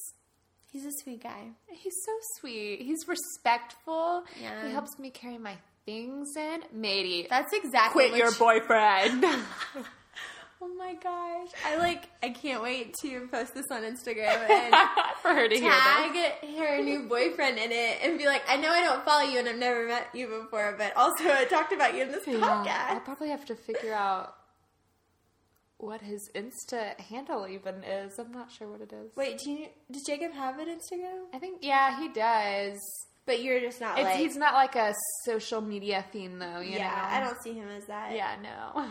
He's 0.72 0.86
a 0.86 0.92
sweet 1.04 1.22
guy. 1.24 1.50
He's 1.70 1.94
so 2.06 2.12
sweet. 2.40 2.82
He's 2.82 3.06
respectful. 3.08 4.24
Yeah. 4.42 4.66
He 4.66 4.72
helps 4.72 4.98
me 4.98 5.10
carry 5.10 5.38
my 5.38 5.58
things 5.86 6.30
in. 6.38 6.62
Mady, 6.76 7.28
That's 7.28 7.52
exactly 7.54 8.10
quit 8.10 8.12
what 8.12 8.20
your 8.20 8.32
she- 8.32 8.40
boyfriend. 8.40 9.26
Oh 10.64 10.68
my 10.78 10.94
gosh. 10.94 11.50
I 11.66 11.78
like 11.78 12.08
I 12.22 12.30
can't 12.30 12.62
wait 12.62 12.94
to 13.02 13.28
post 13.32 13.56
this 13.56 13.66
on 13.72 13.82
Instagram 13.82 14.48
and 14.50 14.76
For 15.24 15.30
her 15.34 15.48
to 15.48 15.56
hear 15.56 15.72
tag 15.72 16.56
her 16.56 16.84
new 16.84 17.08
boyfriend 17.10 17.58
in 17.58 17.72
it 17.72 17.98
and 18.04 18.20
be 18.20 18.28
like, 18.28 18.44
I 18.48 18.58
know 18.58 18.70
I 18.70 18.82
don't 18.84 19.04
follow 19.04 19.24
you 19.24 19.40
and 19.40 19.50
I've 19.50 19.58
never 19.58 19.88
met 19.88 20.10
you 20.14 20.28
before, 20.28 20.76
but 20.78 20.96
also 20.96 21.24
I 21.32 21.46
talked 21.46 21.74
about 21.74 21.96
you 21.96 22.04
in 22.04 22.12
this 22.12 22.28
Yeah, 22.28 22.86
I'll 22.90 23.00
probably 23.00 23.30
have 23.30 23.44
to 23.46 23.56
figure 23.56 23.94
out 23.94 24.36
what 25.82 26.02
his 26.02 26.30
Insta 26.36 27.00
handle 27.00 27.48
even 27.48 27.84
is. 27.84 28.18
I'm 28.20 28.32
not 28.32 28.52
sure 28.52 28.68
what 28.68 28.82
it 28.82 28.94
is. 28.94 29.16
Wait, 29.16 29.40
do 29.40 29.52
you 29.52 29.68
does 29.92 30.04
Jacob 30.08 30.34
have 30.34 30.60
an 30.60 30.68
Instagram? 30.68 31.26
I 31.34 31.40
think 31.40 31.60
yeah, 31.62 32.00
he 32.00 32.10
does. 32.10 32.80
But 33.26 33.44
you're 33.44 33.60
just 33.60 33.80
not 33.80 33.98
It's, 34.00 34.06
like 34.06 34.18
he's 34.18 34.36
not 34.36 34.56
like 34.56 34.76
a 34.76 34.94
social 35.26 35.62
media 35.62 36.04
theme 36.12 36.40
though. 36.40 36.60
You 36.60 36.78
Yeah, 36.78 36.88
know? 36.90 37.18
I 37.18 37.20
don't 37.20 37.42
see 37.44 37.54
him 37.54 37.68
as 37.70 37.86
that. 37.86 38.14
Yeah, 38.16 38.36
no. 38.42 38.86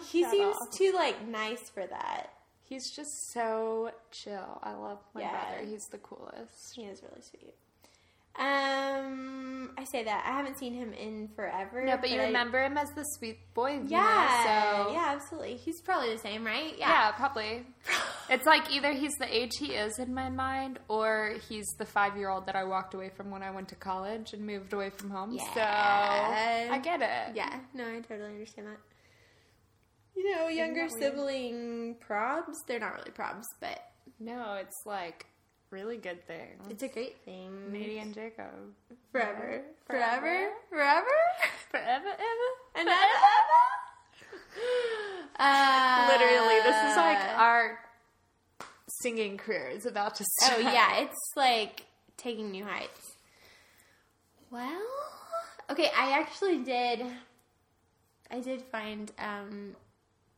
He 0.10 0.24
seems 0.24 0.56
all. 0.56 0.68
too 0.76 0.92
like 0.94 1.28
nice 1.28 1.68
for 1.72 1.86
that. 1.86 2.30
He's 2.62 2.90
just 2.96 3.10
so 3.34 3.90
chill. 4.10 4.58
I 4.62 4.72
love 4.72 4.98
my 5.14 5.20
Yeah. 5.20 5.30
brother. 5.30 5.66
He's 5.70 5.84
the 5.92 5.98
coolest. 5.98 6.72
He 6.74 6.82
is 6.84 7.02
really 7.02 7.20
sweet. 7.20 7.54
Um, 8.36 9.70
I 9.78 9.84
say 9.84 10.04
that 10.04 10.24
I 10.26 10.36
haven't 10.36 10.58
seen 10.58 10.74
him 10.74 10.92
in 10.92 11.28
forever. 11.36 11.84
No, 11.84 11.96
but 11.96 12.10
you 12.10 12.20
I- 12.20 12.26
remember 12.26 12.62
him 12.62 12.76
as 12.76 12.88
the 12.96 13.04
sweet 13.16 13.38
boy. 13.54 13.74
you 13.74 13.84
Yeah, 13.88 13.98
know, 14.76 14.86
so 14.88 14.92
yeah, 14.94 15.12
absolutely. 15.14 15.56
He's 15.56 15.80
probably 15.82 16.12
the 16.12 16.18
same, 16.18 16.44
right? 16.44 16.74
yeah, 16.78 17.12
probably. 17.12 17.64
It's 18.30 18.46
like 18.46 18.72
either 18.72 18.90
he's 18.92 19.12
the 19.20 19.26
age 19.30 19.50
he 19.58 19.72
is 19.74 19.98
in 19.98 20.14
my 20.14 20.30
mind, 20.30 20.78
or 20.88 21.34
he's 21.46 21.66
the 21.78 21.84
five 21.84 22.16
year 22.16 22.30
old 22.30 22.46
that 22.46 22.56
I 22.56 22.64
walked 22.64 22.94
away 22.94 23.10
from 23.10 23.30
when 23.30 23.42
I 23.42 23.50
went 23.50 23.68
to 23.68 23.74
college 23.74 24.32
and 24.32 24.46
moved 24.46 24.72
away 24.72 24.88
from 24.88 25.10
home. 25.10 25.38
So 25.38 25.60
I 25.60 26.80
get 26.82 27.02
it. 27.02 27.36
Yeah, 27.36 27.54
no, 27.74 27.84
I 27.86 28.00
totally 28.00 28.30
understand 28.30 28.68
that. 28.68 28.78
You 30.16 30.34
know, 30.34 30.48
younger 30.48 30.88
that 30.88 30.92
weird? 30.98 31.12
sibling 31.12 31.96
probs, 32.08 32.54
they're 32.66 32.80
not 32.80 32.94
really 32.94 33.10
probs, 33.10 33.44
but 33.60 33.78
No, 34.18 34.54
it's 34.54 34.80
like 34.86 35.26
really 35.74 35.96
good 35.96 36.24
thing. 36.26 36.48
it's 36.70 36.82
a 36.82 36.88
great 36.88 37.16
thing. 37.24 37.50
Mady 37.72 38.00
and 38.00 38.14
Jacob. 38.14 38.46
Forever. 39.10 39.62
Forever. 39.86 40.20
Forever? 40.20 40.50
Forever? 40.70 41.06
Forever, 41.70 42.08
ever. 42.08 42.48
And 42.76 42.88
ever? 42.88 42.96
Uh, 45.36 46.08
Literally, 46.12 46.60
this 46.62 46.76
is 46.92 46.96
like 46.96 47.18
our 47.36 47.76
singing 49.02 49.36
career 49.36 49.66
is 49.66 49.84
about 49.84 50.14
to 50.14 50.24
start. 50.24 50.58
Oh 50.58 50.60
yeah, 50.60 50.98
it's 51.00 51.18
like 51.36 51.84
taking 52.16 52.52
new 52.52 52.64
heights. 52.64 53.16
Well, 54.52 54.80
okay, 55.70 55.90
I 55.96 56.12
actually 56.20 56.58
did. 56.58 57.04
I 58.30 58.38
did 58.38 58.62
find 58.62 59.10
um, 59.18 59.74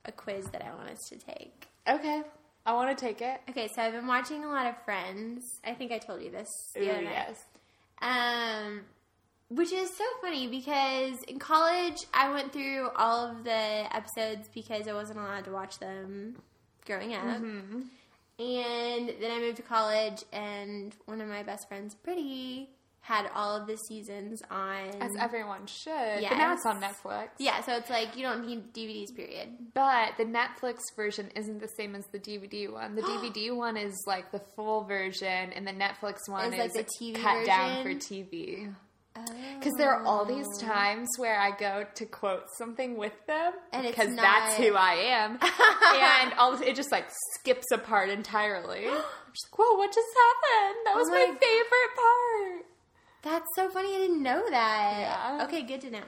a 0.07 0.12
quiz 0.12 0.46
that 0.53 0.64
I 0.64 0.75
want 0.75 0.88
us 0.88 1.01
to 1.11 1.18
take. 1.18 1.66
Okay. 1.87 2.22
I 2.66 2.72
want 2.72 2.96
to 2.96 3.02
take 3.02 3.22
it. 3.22 3.40
Okay, 3.48 3.68
so 3.68 3.81
I've 3.81 3.92
been 3.92 4.09
watching 4.09 4.44
a 4.44 4.48
lot 4.48 4.66
of 4.66 4.74
Friends. 4.85 5.61
I 5.64 5.72
think 5.72 5.92
I 5.92 5.98
told 5.98 6.20
you 6.20 6.31
this 6.31 6.72
the 6.74 6.90
other 6.90 7.02
night. 7.02 7.37
Um, 8.02 8.83
which 9.48 9.72
is 9.72 9.96
so 9.96 10.05
funny 10.20 10.48
because 10.48 11.22
in 11.22 11.38
college 11.38 12.05
I 12.12 12.33
went 12.33 12.52
through 12.52 12.90
all 12.96 13.31
of 13.31 13.44
the 13.44 13.50
episodes 13.94 14.48
because 14.52 14.88
I 14.88 14.92
wasn't 14.92 15.20
allowed 15.20 15.44
to 15.44 15.52
watch 15.52 15.79
them 15.79 16.37
growing 16.85 17.14
up. 17.14 17.22
Mm-hmm. 17.22 17.83
And 18.38 19.12
then 19.18 19.31
I 19.31 19.38
moved 19.38 19.57
to 19.57 19.62
college, 19.62 20.24
and 20.31 20.94
one 21.07 21.22
of 21.22 21.29
my 21.29 21.42
best 21.42 21.68
friends, 21.68 21.94
Pretty, 21.94 22.68
had 23.06 23.30
all 23.36 23.54
of 23.54 23.68
the 23.68 23.76
seasons 23.76 24.42
on. 24.50 24.88
As 25.00 25.12
everyone 25.20 25.66
should. 25.66 25.92
But 26.28 26.38
now 26.38 26.54
it's 26.54 26.66
on 26.66 26.80
Netflix. 26.82 27.28
yeah, 27.38 27.62
so 27.62 27.76
it's 27.76 27.88
like 27.88 28.16
you 28.16 28.22
don't 28.24 28.44
need 28.46 28.72
DVDs, 28.74 29.14
period. 29.14 29.48
But 29.74 30.14
the 30.18 30.24
Netflix 30.24 30.78
version 30.96 31.30
isn't 31.36 31.60
the 31.60 31.68
same 31.76 31.94
as 31.94 32.04
the 32.12 32.18
DVD 32.18 32.72
one. 32.72 32.96
The 32.96 33.02
DVD 33.12 33.54
one 33.56 33.76
is 33.76 33.94
like 34.08 34.32
the 34.32 34.40
full 34.56 34.82
version, 34.84 35.52
and 35.52 35.64
the 35.64 35.72
Netflix 35.72 36.28
one 36.28 36.52
Is 36.52 36.58
like 36.58 36.68
is 36.70 36.72
the 36.74 36.86
TV 37.00 37.14
cut 37.22 37.46
down 37.46 37.84
for? 37.84 37.90
TV. 37.90 38.74
Because 39.58 39.72
oh. 39.74 39.78
there 39.78 39.94
are 39.94 40.04
all 40.04 40.26
these 40.26 40.46
Oh. 40.46 40.60
times 40.66 41.08
where 41.16 41.40
I 41.40 41.50
go 41.56 41.86
to 41.94 42.04
quote 42.06 42.44
something 42.58 42.98
with 42.98 43.14
them, 43.26 43.52
And 43.72 43.86
it's 43.86 43.96
because 43.96 44.14
that's 44.14 44.56
who 44.56 44.74
I 44.74 44.92
am, 44.94 45.38
and 45.40 46.34
all 46.38 46.52
of, 46.52 46.60
it 46.60 46.76
just 46.76 46.92
like 46.92 47.06
skips 47.38 47.64
apart 47.72 48.10
entirely. 48.10 48.86
I'm 48.86 48.92
just 49.32 49.46
like, 49.52 49.58
whoa, 49.58 49.76
what 49.78 49.88
just 49.94 50.08
happened? 50.24 50.76
That 50.84 50.94
oh 50.96 50.98
was 50.98 51.08
Oh 51.08 51.12
my, 51.12 51.26
my- 51.32 51.38
favorite 51.38 51.92
part. 51.96 52.55
That's 53.26 53.46
so 53.56 53.68
funny. 53.70 53.92
I 53.92 53.98
didn't 53.98 54.22
know 54.22 54.40
that. 54.50 54.98
Yeah. 55.38 55.44
Okay, 55.46 55.62
good 55.62 55.80
to 55.80 55.90
know. 55.90 56.04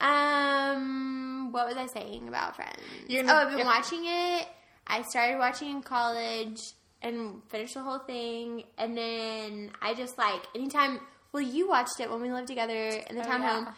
Um, 0.00 1.50
what 1.50 1.66
was 1.66 1.76
I 1.78 1.86
saying 1.86 2.28
about 2.28 2.56
Friends? 2.56 2.76
You're 3.08 3.24
oh, 3.24 3.34
I've 3.34 3.56
been 3.56 3.64
watching 3.66 4.02
it. 4.04 4.46
I 4.86 5.00
started 5.08 5.38
watching 5.38 5.70
in 5.70 5.82
college 5.82 6.60
and 7.00 7.42
finished 7.48 7.72
the 7.74 7.80
whole 7.82 8.00
thing, 8.00 8.64
and 8.76 8.96
then 8.96 9.70
I 9.80 9.94
just 9.94 10.18
like 10.18 10.42
anytime. 10.54 11.00
Well, 11.32 11.42
you 11.42 11.66
watched 11.68 11.98
it 12.00 12.10
when 12.10 12.20
we 12.20 12.30
lived 12.30 12.48
together 12.48 12.74
in 13.08 13.16
the 13.16 13.22
Oh, 13.26 13.30
townhome. 13.30 13.64
yeah. 13.64 13.72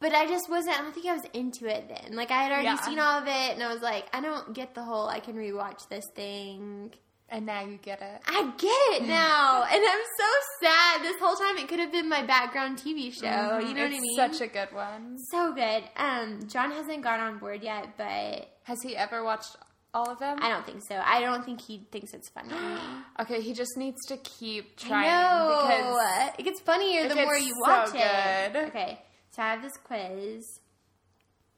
But 0.00 0.14
I 0.14 0.26
just 0.26 0.48
wasn't. 0.48 0.78
I 0.78 0.82
don't 0.82 0.94
think 0.94 1.06
I 1.06 1.12
was 1.14 1.24
into 1.34 1.66
it 1.66 1.88
then. 1.88 2.16
Like 2.16 2.30
I 2.30 2.42
had 2.44 2.52
already 2.52 2.68
Yeah. 2.68 2.80
seen 2.80 2.98
all 2.98 3.18
of 3.20 3.26
it, 3.26 3.50
and 3.52 3.62
I 3.62 3.70
was 3.70 3.82
like, 3.82 4.06
I 4.14 4.22
don't 4.22 4.54
get 4.54 4.74
the 4.74 4.82
whole. 4.82 5.08
I 5.08 5.20
can 5.20 5.34
rewatch 5.34 5.88
this 5.90 6.04
thing. 6.14 6.94
And 7.34 7.46
now 7.46 7.62
you 7.64 7.78
get 7.82 8.00
it. 8.00 8.20
I 8.28 8.44
get 8.58 9.02
it 9.02 9.08
now, 9.08 9.64
and 9.64 9.82
I'm 9.84 10.04
so 10.18 10.26
sad. 10.62 11.02
This 11.02 11.16
whole 11.20 11.34
time, 11.34 11.56
it 11.58 11.66
could 11.66 11.80
have 11.80 11.90
been 11.90 12.08
my 12.08 12.22
background 12.24 12.78
TV 12.78 13.10
show. 13.10 13.26
Mhm. 13.26 13.68
You 13.68 13.74
know 13.74 13.84
it's 13.86 13.92
what 13.92 13.98
I 13.98 14.00
mean? 14.00 14.16
Such 14.16 14.40
a 14.40 14.46
good 14.46 14.72
one. 14.72 15.18
so 15.32 15.52
good. 15.52 15.82
Um, 15.96 16.46
John 16.48 16.70
hasn't 16.70 17.02
got 17.02 17.18
on 17.18 17.38
board 17.38 17.62
yet, 17.64 17.96
but 17.96 18.50
Has 18.64 18.80
he 18.82 18.96
ever 18.96 19.24
watched 19.24 19.56
all 19.92 20.08
of 20.08 20.20
them? 20.20 20.38
I 20.40 20.48
don't 20.48 20.64
think 20.64 20.82
so. 20.88 21.02
I 21.04 21.20
don't 21.20 21.44
think 21.44 21.60
he 21.60 21.88
thinks 21.90 22.14
it's 22.14 22.28
funny. 22.28 22.54
Okay, 23.20 23.40
he 23.40 23.52
just 23.52 23.76
needs 23.76 24.04
to 24.06 24.16
keep 24.18 24.76
trying 24.76 25.02
because 25.04 26.32
it 26.38 26.44
gets 26.44 26.60
funnier 26.60 27.08
the 27.08 27.18
It 27.18 27.24
more 27.24 27.36
you 27.36 27.52
so 27.64 27.70
watch 27.70 27.92
good. 27.92 28.00
it. 28.00 28.68
Okay, 28.68 29.02
so 29.32 29.42
I 29.42 29.50
have 29.50 29.62
this 29.62 29.76
quiz. 29.82 30.60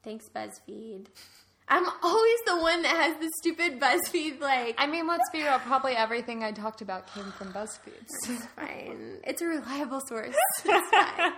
Thanks, 0.03 0.29
BuzzFeed. 0.35 1.09
I'm 1.69 1.85
always 2.03 2.39
the 2.47 2.57
one 2.59 2.83
that 2.83 2.95
has 2.95 3.17
the 3.17 3.31
stupid 3.39 3.81
BuzzFeed 3.81 4.41
like. 4.41 4.77
I 4.79 4.87
mean, 4.87 5.07
let's 5.09 5.29
be 5.33 5.43
real. 5.43 5.59
Probably 5.59 5.95
everything 5.95 6.45
I 6.45 6.53
talked 6.53 6.81
about 6.81 7.13
came 7.13 7.33
from 7.33 7.53
BuzzFeed. 7.53 8.03
It's 8.03 8.47
fine. 8.55 9.19
It's 9.25 9.43
a 9.43 9.47
reliable 9.47 10.01
source. 10.09 10.37
It's 10.65 10.91
fine. 10.91 11.33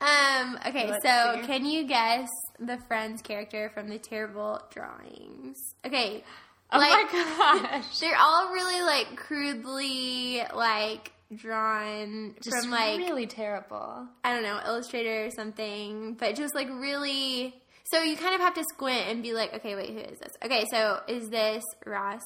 Um, 0.00 0.58
okay, 0.64 0.88
Let's 0.88 1.04
so 1.04 1.40
see. 1.40 1.46
can 1.46 1.64
you 1.64 1.84
guess 1.84 2.28
the 2.60 2.78
friend's 2.86 3.20
character 3.20 3.70
from 3.74 3.88
the 3.88 3.98
terrible 3.98 4.60
drawings? 4.70 5.56
Okay. 5.84 6.22
oh 6.70 6.78
like, 6.78 7.12
my 7.12 7.72
gosh! 7.72 7.98
They're 7.98 8.16
all 8.16 8.52
really 8.52 8.80
like 8.82 9.16
crudely 9.16 10.40
like 10.54 11.10
drawn 11.34 12.36
Just 12.40 12.62
from 12.62 12.70
like 12.70 12.98
really 12.98 13.26
terrible. 13.26 14.06
I 14.22 14.34
don't 14.34 14.44
know, 14.44 14.60
Illustrator 14.64 15.26
or 15.26 15.30
something, 15.32 16.14
but 16.14 16.36
just 16.36 16.54
like 16.54 16.68
really 16.68 17.60
so 17.90 18.02
you 18.02 18.16
kind 18.16 18.34
of 18.34 18.40
have 18.40 18.54
to 18.54 18.64
squint 18.74 19.08
and 19.08 19.22
be 19.22 19.32
like, 19.32 19.54
okay, 19.54 19.74
wait, 19.74 19.90
who 19.90 19.98
is 19.98 20.18
this? 20.18 20.32
Okay, 20.44 20.64
so 20.70 21.00
is 21.08 21.28
this 21.30 21.62
Ross, 21.86 22.20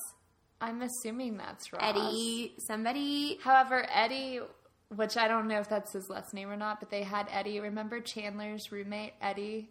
I'm 0.61 0.83
assuming 0.83 1.37
that's 1.37 1.73
Ross. 1.73 1.83
Eddie, 1.83 2.55
somebody? 2.67 3.39
However, 3.43 3.87
Eddie, 3.93 4.41
which 4.95 5.17
I 5.17 5.29
don't 5.29 5.49
know 5.49 5.61
if 5.61 5.69
that's 5.69 5.93
his 5.93 6.09
last 6.11 6.35
name 6.35 6.51
or 6.51 6.57
not, 6.57 6.81
but 6.81 6.91
they 6.91 7.03
had 7.03 7.27
Eddie. 7.33 7.61
Remember 7.61 8.01
Chandler's 8.01 8.71
roommate 8.71 9.15
Eddie? 9.21 9.71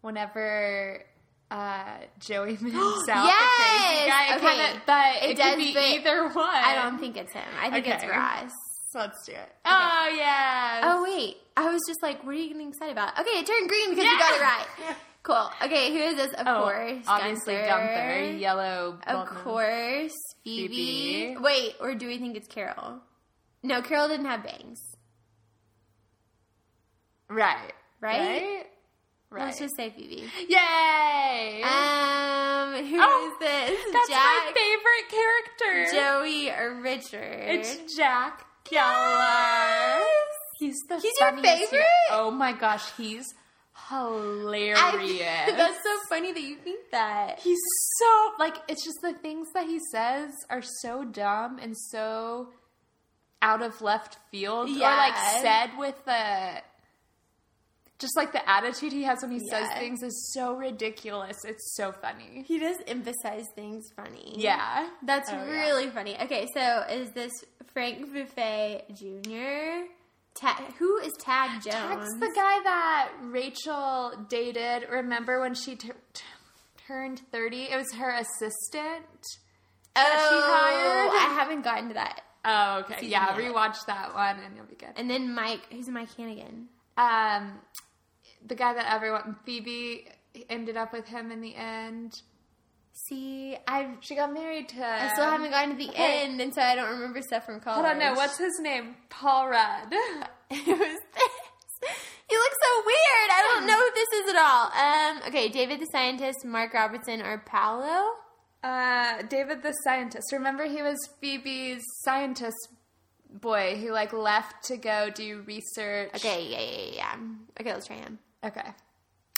Whenever 0.00 1.02
uh, 1.50 1.96
Joey 2.20 2.56
moves 2.60 3.08
out, 3.08 3.24
Yes! 3.26 4.06
guy, 4.08 4.36
Okay. 4.36 4.46
kinda, 4.46 4.82
but 4.86 5.22
It 5.24 5.30
it, 5.30 5.36
does, 5.36 5.50
could 5.50 5.58
be 5.58 5.74
either 5.96 6.28
one. 6.28 6.48
I 6.48 6.74
don't 6.82 6.98
think 6.98 7.16
it's 7.16 7.32
him. 7.32 7.42
I 7.60 7.70
think 7.70 7.88
it's 7.88 8.04
Ross. 8.06 8.50
So 8.92 9.00
let's 9.00 9.26
do 9.26 9.32
it. 9.32 9.52
Oh 9.66 10.14
yeah. 10.16 10.80
Oh 10.84 11.02
wait, 11.04 11.36
I 11.56 11.70
was 11.70 11.82
just 11.86 12.02
like, 12.02 12.24
what 12.24 12.34
are 12.34 12.38
you 12.38 12.48
getting 12.48 12.68
excited 12.68 12.92
about? 12.92 13.18
Okay, 13.20 13.30
it 13.40 13.46
turned 13.46 13.68
green 13.68 13.90
because 13.90 14.04
you 14.04 14.18
got 14.18 14.34
it 14.34 14.40
right. 14.42 14.96
Cool. 15.28 15.50
Okay, 15.62 15.92
who 15.92 15.98
is 15.98 16.16
this? 16.16 16.32
Of 16.32 16.46
Oh, 16.46 16.62
course, 16.62 17.04
obviously 17.06 17.54
Gunther, 17.56 18.30
yellow. 18.38 18.98
Of 19.06 19.26
course, 19.28 20.14
Phoebe. 20.42 20.68
Phoebe. 20.74 21.36
Wait, 21.38 21.74
or 21.80 21.94
do 21.94 22.06
we 22.06 22.16
think 22.16 22.34
it's 22.34 22.48
Carol? 22.48 23.00
No, 23.62 23.82
Carol 23.82 24.08
didn't 24.08 24.24
have 24.24 24.42
bangs. 24.42 24.80
Right. 27.28 27.72
Right? 28.00 28.20
Right. 28.20 28.66
Right. 29.30 29.44
Let's 29.44 29.58
just 29.58 29.76
say 29.76 29.90
Phoebe. 29.90 30.24
Yay! 30.48 31.62
Um, 31.62 32.72
who 32.86 32.96
is 32.96 33.02
Oh, 33.04 33.36
this? 33.38 33.78
That's 33.92 34.08
my 34.08 34.52
favorite 34.54 35.10
character. 35.10 35.94
Joey, 35.94 36.50
or 36.50 36.80
Richard? 36.80 37.44
It's 37.50 37.94
Jack 37.94 38.46
Geller. 38.64 40.00
He's 40.58 40.78
the 40.88 40.98
He's 41.00 41.12
your 41.20 41.36
favorite? 41.42 41.84
Oh 42.12 42.30
my 42.30 42.52
gosh, 42.52 42.90
he's 42.96 43.26
hilarious. 43.88 44.78
I- 44.80 45.52
that's 45.56 45.82
so 45.82 45.96
funny 46.08 46.32
that 46.32 46.42
you 46.42 46.56
think 46.56 46.90
that. 46.90 47.40
He's 47.40 47.58
so 47.98 48.32
like 48.38 48.56
it's 48.68 48.84
just 48.84 48.98
the 49.02 49.12
things 49.14 49.48
that 49.54 49.66
he 49.66 49.78
says 49.92 50.30
are 50.50 50.62
so 50.82 51.04
dumb 51.04 51.58
and 51.60 51.76
so 51.76 52.48
out 53.40 53.62
of 53.62 53.80
left 53.80 54.18
field 54.30 54.68
or 54.68 54.78
like 54.80 55.16
said 55.42 55.70
with 55.78 55.94
the 56.04 56.60
just 57.98 58.16
like 58.16 58.30
the 58.32 58.48
attitude 58.48 58.92
he 58.92 59.02
has 59.02 59.22
when 59.22 59.32
he 59.32 59.40
says 59.50 59.68
things 59.74 60.02
is 60.04 60.30
so 60.32 60.54
ridiculous. 60.54 61.36
It's 61.44 61.74
so 61.76 61.90
funny. 61.90 62.44
He 62.46 62.58
does 62.60 62.76
emphasize 62.86 63.44
things 63.56 63.84
funny. 63.96 64.34
Yeah. 64.36 64.88
That's 65.04 65.30
Oh, 65.30 65.34
yeah. 65.34 65.50
really 65.50 65.88
funny. 65.90 66.16
Okay, 66.22 66.46
so 66.54 66.84
is 66.90 67.10
this 67.10 67.32
Frank 67.72 68.08
Buffay 68.12 68.82
Jr.? 68.94 69.88
Ta- 70.40 70.64
who 70.78 70.98
is 70.98 71.12
Tag 71.18 71.62
Jones? 71.62 71.64
That's 71.64 72.14
the 72.20 72.32
guy 72.34 72.60
that 72.62 73.10
Rachel 73.22 74.12
dated. 74.28 74.88
Remember 74.88 75.40
when 75.40 75.54
she 75.54 75.74
tur- 75.74 75.96
t- 76.12 76.22
turned 76.86 77.22
30? 77.32 77.64
It 77.64 77.76
was 77.76 77.92
her 77.94 78.10
assistant. 78.10 79.26
that 79.94 80.28
she 80.30 80.36
oh, 80.36 80.52
hired? 80.54 81.10
I 81.10 81.34
haven't 81.34 81.62
gotten 81.62 81.88
to 81.88 81.94
that. 81.94 82.22
Oh, 82.44 82.84
okay. 82.84 83.06
Yeah, 83.06 83.36
yet. 83.36 83.52
rewatch 83.52 83.84
that 83.86 84.14
one 84.14 84.38
and 84.44 84.56
you'll 84.56 84.66
be 84.66 84.76
good. 84.76 84.90
And 84.96 85.10
then 85.10 85.34
Mike, 85.34 85.66
who's 85.72 85.88
Mike 85.88 86.14
Hannigan? 86.16 86.68
Um, 86.96 87.60
the 88.46 88.54
guy 88.54 88.74
that 88.74 88.92
everyone, 88.92 89.36
Phoebe, 89.44 90.08
ended 90.48 90.76
up 90.76 90.92
with 90.92 91.06
him 91.06 91.32
in 91.32 91.40
the 91.40 91.54
end. 91.54 92.22
See, 93.06 93.56
I've 93.66 93.98
She 94.00 94.16
got 94.16 94.32
married 94.32 94.68
to. 94.70 94.84
I 94.84 95.12
still 95.12 95.24
haven't 95.24 95.50
gotten 95.50 95.70
to 95.70 95.76
the 95.76 95.90
okay. 95.90 96.24
end, 96.24 96.40
and 96.40 96.52
so 96.52 96.60
I 96.60 96.74
don't 96.74 96.90
remember 96.90 97.22
stuff 97.22 97.46
from 97.46 97.60
college. 97.60 97.84
Hold 97.84 97.86
on, 97.86 97.98
no. 97.98 98.14
What's 98.14 98.38
his 98.38 98.58
name? 98.60 98.96
Paul 99.08 99.48
Rudd. 99.48 99.88
it 100.50 100.66
was 100.66 101.00
this? 101.14 101.92
You 102.30 102.38
look 102.38 102.52
so 102.52 102.82
weird. 102.84 103.30
I 103.30 103.54
don't 103.54 103.66
know 103.66 103.78
who 103.78 103.90
this 103.94 104.08
is 104.20 104.30
at 104.30 104.36
all. 104.36 104.72
Um, 104.72 105.28
okay, 105.28 105.48
David 105.48 105.80
the 105.80 105.86
scientist, 105.86 106.44
Mark 106.44 106.74
Robinson, 106.74 107.22
or 107.22 107.38
Paolo? 107.38 108.16
Uh, 108.62 109.22
David 109.22 109.62
the 109.62 109.72
scientist. 109.84 110.32
Remember, 110.32 110.64
he 110.64 110.82
was 110.82 110.98
Phoebe's 111.20 111.82
scientist 112.04 112.68
boy 113.30 113.76
who 113.80 113.92
like 113.92 114.12
left 114.12 114.64
to 114.64 114.76
go 114.76 115.08
do 115.10 115.42
research. 115.46 116.10
Okay, 116.16 116.48
yeah, 116.50 116.60
yeah, 116.60 116.94
yeah. 116.96 117.16
Okay, 117.60 117.72
let's 117.72 117.86
try 117.86 117.96
him. 117.96 118.18
Okay. 118.44 118.74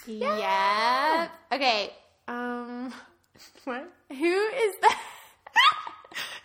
Yeah. 0.06 1.28
Okay. 1.52 1.92
Um, 2.26 2.92
What? 3.64 3.90
who 4.10 4.46
is 4.48 4.74
that? 4.82 5.00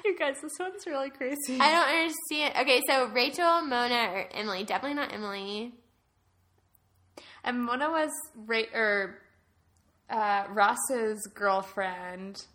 You 0.05 0.15
guys, 0.19 0.36
this 0.39 0.51
one's 0.60 0.86
really 0.86 1.10
crazy. 1.10 1.58
I 1.60 1.71
don't 1.71 1.89
understand. 1.89 2.53
Okay, 2.62 2.81
so 2.88 3.08
Rachel, 3.08 3.62
Mona, 3.63 4.12
or 4.13 4.27
Emily? 4.36 4.63
Definitely 4.63 4.97
not 4.97 5.12
Emily. 5.12 5.73
and 7.43 7.63
Mona 7.63 7.89
was 7.89 8.12
Ra- 8.36 8.71
or 8.71 9.17
uh, 10.12 10.43
Ross's 10.49 11.27
girlfriend. 11.34 12.45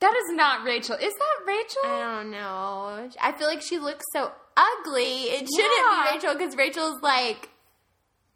That 0.00 0.14
is 0.14 0.34
not 0.36 0.64
Rachel. 0.64 0.96
Is 0.96 1.12
that 1.14 1.46
Rachel? 1.46 1.82
I 1.84 2.20
don't 2.22 2.30
know. 2.30 3.08
I 3.20 3.32
feel 3.32 3.46
like 3.46 3.62
she 3.62 3.78
looks 3.78 4.04
so 4.14 4.32
ugly. 4.56 5.02
It 5.24 5.46
shouldn't 5.54 5.74
Yeah. 5.78 6.04
be 6.10 6.16
Rachel 6.16 6.34
because 6.34 6.56
Rachel's 6.56 7.00
like 7.02 7.49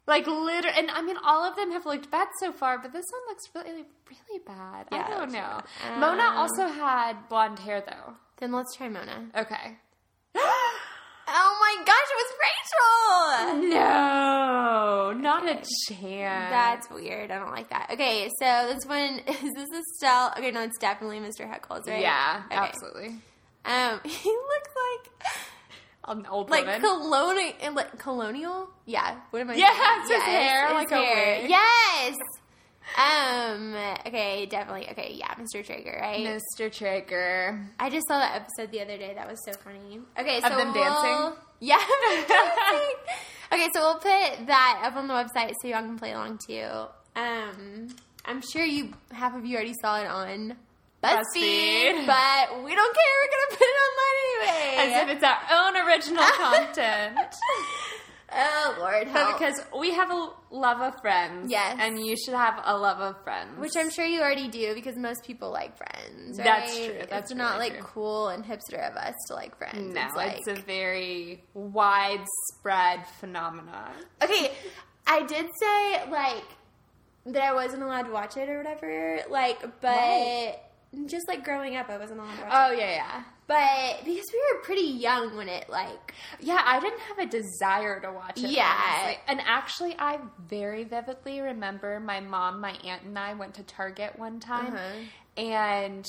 Like 0.07 0.27
literally, 0.27 0.77
and 0.77 0.91
I 0.91 1.01
mean 1.01 1.17
all 1.23 1.43
of 1.43 1.55
them 1.55 1.71
have 1.71 1.85
looked 1.85 2.11
bad 2.11 2.27
so 2.39 2.51
far, 2.51 2.77
but 2.77 2.93
this 2.93 3.05
one 3.11 3.21
looks 3.27 3.43
really 3.55 3.85
really 4.09 4.43
bad. 4.45 4.87
Yeah, 4.91 5.05
I 5.07 5.09
don't 5.09 5.31
know. 5.31 5.61
true. 5.81 5.99
Mona 5.99 6.21
Um, 6.23 6.37
also 6.37 6.67
had 6.67 7.27
blonde 7.27 7.59
hair 7.59 7.81
though. 7.81 8.13
Then 8.37 8.51
let's 8.51 8.75
try 8.75 8.87
Mona. 8.89 9.27
Okay. 9.35 9.77
Oh 11.27 11.57
my 11.59 11.83
gosh, 11.83 12.09
it 12.11 12.17
was 12.21 13.57
Rachel! 13.57 13.69
No, 13.79 15.13
not 15.19 15.41
Okay. 15.43 15.53
a 15.53 15.55
chance. 15.91 16.51
That's 16.51 16.89
weird. 16.91 17.31
I 17.31 17.39
don't 17.39 17.49
like 17.51 17.69
that. 17.69 17.89
Okay, 17.93 18.29
so 18.39 18.71
this 18.71 18.85
one 18.85 19.19
is 19.27 19.51
this 19.55 19.69
Estelle? 19.73 20.33
Okay, 20.37 20.51
no, 20.51 20.61
it's 20.61 20.77
definitely 20.77 21.17
Mr. 21.19 21.49
Heckles, 21.51 21.87
right? 21.87 21.99
yeah, 21.99 22.43
Okay. 22.45 22.55
absolutely. 22.55 23.15
Um, 23.65 23.99
he 24.05 24.29
looks 24.29 24.71
like 24.85 25.33
An 26.07 26.25
old 26.29 26.49
like 26.49 26.65
woman. 26.65 26.81
colonial, 26.81 27.73
like 27.73 27.97
colonial. 27.97 28.69
Yeah. 28.85 29.15
What 29.31 29.41
am 29.41 29.49
I? 29.49 29.55
Yeah, 29.55 29.67
saying? 29.73 30.01
it's 30.01 30.11
his 30.13 30.21
hair, 30.23 30.73
like 30.73 30.91
a 30.91 30.99
wig. 30.99 31.49
Yes. 31.49 32.15
Um. 32.97 33.75
Okay, 34.05 34.45
definitely. 34.45 34.87
Okay, 34.91 35.13
yeah, 35.17 35.33
Mr. 35.35 35.65
Treeger. 35.65 35.99
right? 35.99 36.19
Mr. 36.59 36.69
Treeger. 36.69 37.65
I 37.79 37.89
just 37.89 38.07
saw 38.07 38.19
that 38.19 38.35
episode 38.35 38.71
the 38.71 38.81
other 38.81 38.97
day. 38.97 39.13
That 39.15 39.27
was 39.27 39.39
so 39.43 39.53
funny. 39.53 39.99
Okay, 40.19 40.39
so 40.41 40.47
Of 40.47 40.57
them 40.57 40.73
we'll- 40.73 40.83
dancing? 40.83 41.39
Yeah, 41.61 41.77
dancing. 42.27 42.91
okay, 43.51 43.67
so 43.73 43.79
we'll 43.81 43.95
put 43.95 44.45
that 44.47 44.81
up 44.85 44.95
on 44.97 45.07
the 45.07 45.13
website 45.13 45.53
so 45.61 45.67
y'all 45.69 45.81
can 45.81 45.97
play 45.97 46.11
along 46.11 46.39
too. 46.47 46.67
Um, 47.15 47.87
I'm 48.25 48.41
sure 48.41 48.63
you 48.63 48.91
half 49.11 49.35
of 49.35 49.45
you 49.45 49.55
already 49.55 49.73
saw 49.81 49.99
it 50.01 50.05
on 50.07 50.57
BuzzFeed, 51.05 52.05
but 52.07 52.63
we 52.63 52.75
don't 52.75 52.95
care. 52.95 53.13
We're 53.21 53.31
gonna 53.31 53.51
put 53.51 53.61
it 53.61 53.77
online 53.85 54.17
anyway, 54.23 54.75
As 54.77 55.03
if 55.03 55.15
it's 55.15 55.23
our 55.23 55.37
own 55.51 55.77
original 55.87 56.23
content. 56.37 57.35
oh 58.31 58.75
Lord, 58.79 59.07
But 59.13 59.33
because 59.37 59.61
we 59.79 59.93
have 59.93 60.11
a 60.11 60.29
love 60.51 60.81
of 60.81 60.99
friends. 61.01 61.51
Yes. 61.51 61.77
And 61.79 62.03
you 62.05 62.15
should 62.17 62.33
have 62.33 62.59
a 62.65 62.77
love 62.77 62.99
of 62.99 63.21
friends. 63.23 63.59
which 63.59 63.73
I'm 63.77 63.89
sure 63.89 64.05
you 64.05 64.21
already 64.21 64.47
do 64.47 64.73
because 64.73 64.95
most 64.97 65.23
people 65.25 65.51
like 65.51 65.77
Friends. 65.77 66.37
Right? 66.37 66.43
That's 66.45 66.75
true. 66.77 66.97
That's 67.09 67.31
it's 67.31 67.37
not 67.37 67.59
like 67.59 67.73
true. 67.73 67.83
cool 67.83 68.27
and 68.29 68.43
hipster 68.43 68.89
of 68.89 68.95
us 68.97 69.13
to 69.27 69.35
like 69.35 69.57
Friends. 69.57 69.93
No, 69.93 70.01
it's 70.05 70.15
like 70.15 70.37
it's 70.39 70.47
a 70.47 70.55
very 70.61 71.43
widespread 71.53 73.05
phenomenon. 73.19 73.91
Okay, 74.21 74.51
I 75.07 75.21
did 75.23 75.47
say 75.59 76.09
like 76.09 76.43
that 77.27 77.41
I 77.43 77.53
wasn't 77.53 77.83
allowed 77.83 78.03
to 78.03 78.11
watch 78.11 78.37
it 78.37 78.49
or 78.49 78.57
whatever. 78.57 79.19
Like, 79.29 79.59
but 79.81 79.89
Right. 79.89 80.55
Just 81.07 81.27
like 81.27 81.43
growing 81.43 81.75
up, 81.75 81.89
I 81.89 81.97
wasn't 81.97 82.19
allowed 82.19 82.35
to 82.37 82.41
watch 82.43 82.51
Oh 82.53 82.71
it. 82.73 82.79
yeah, 82.79 82.91
yeah. 82.91 83.23
But 83.47 84.03
because 84.05 84.25
we 84.33 84.39
were 84.53 84.63
pretty 84.63 84.87
young 84.87 85.35
when 85.37 85.47
it 85.49 85.69
like 85.69 86.13
Yeah, 86.39 86.61
I 86.65 86.79
didn't 86.79 86.99
have 87.01 87.19
a 87.19 87.25
desire 87.27 87.99
to 88.01 88.11
watch 88.11 88.37
it. 88.37 88.49
Yeah. 88.49 88.73
honestly. 88.75 89.19
And 89.27 89.41
actually, 89.45 89.95
I 89.99 90.19
very 90.47 90.83
vividly 90.83 91.41
remember 91.41 91.99
my 91.99 92.19
mom, 92.21 92.59
my 92.59 92.71
aunt, 92.83 93.03
and 93.03 93.17
I 93.19 93.33
went 93.35 93.53
to 93.55 93.63
Target 93.63 94.17
one 94.17 94.39
time, 94.39 94.73
Uh-huh. 94.73 94.99
and 95.37 96.05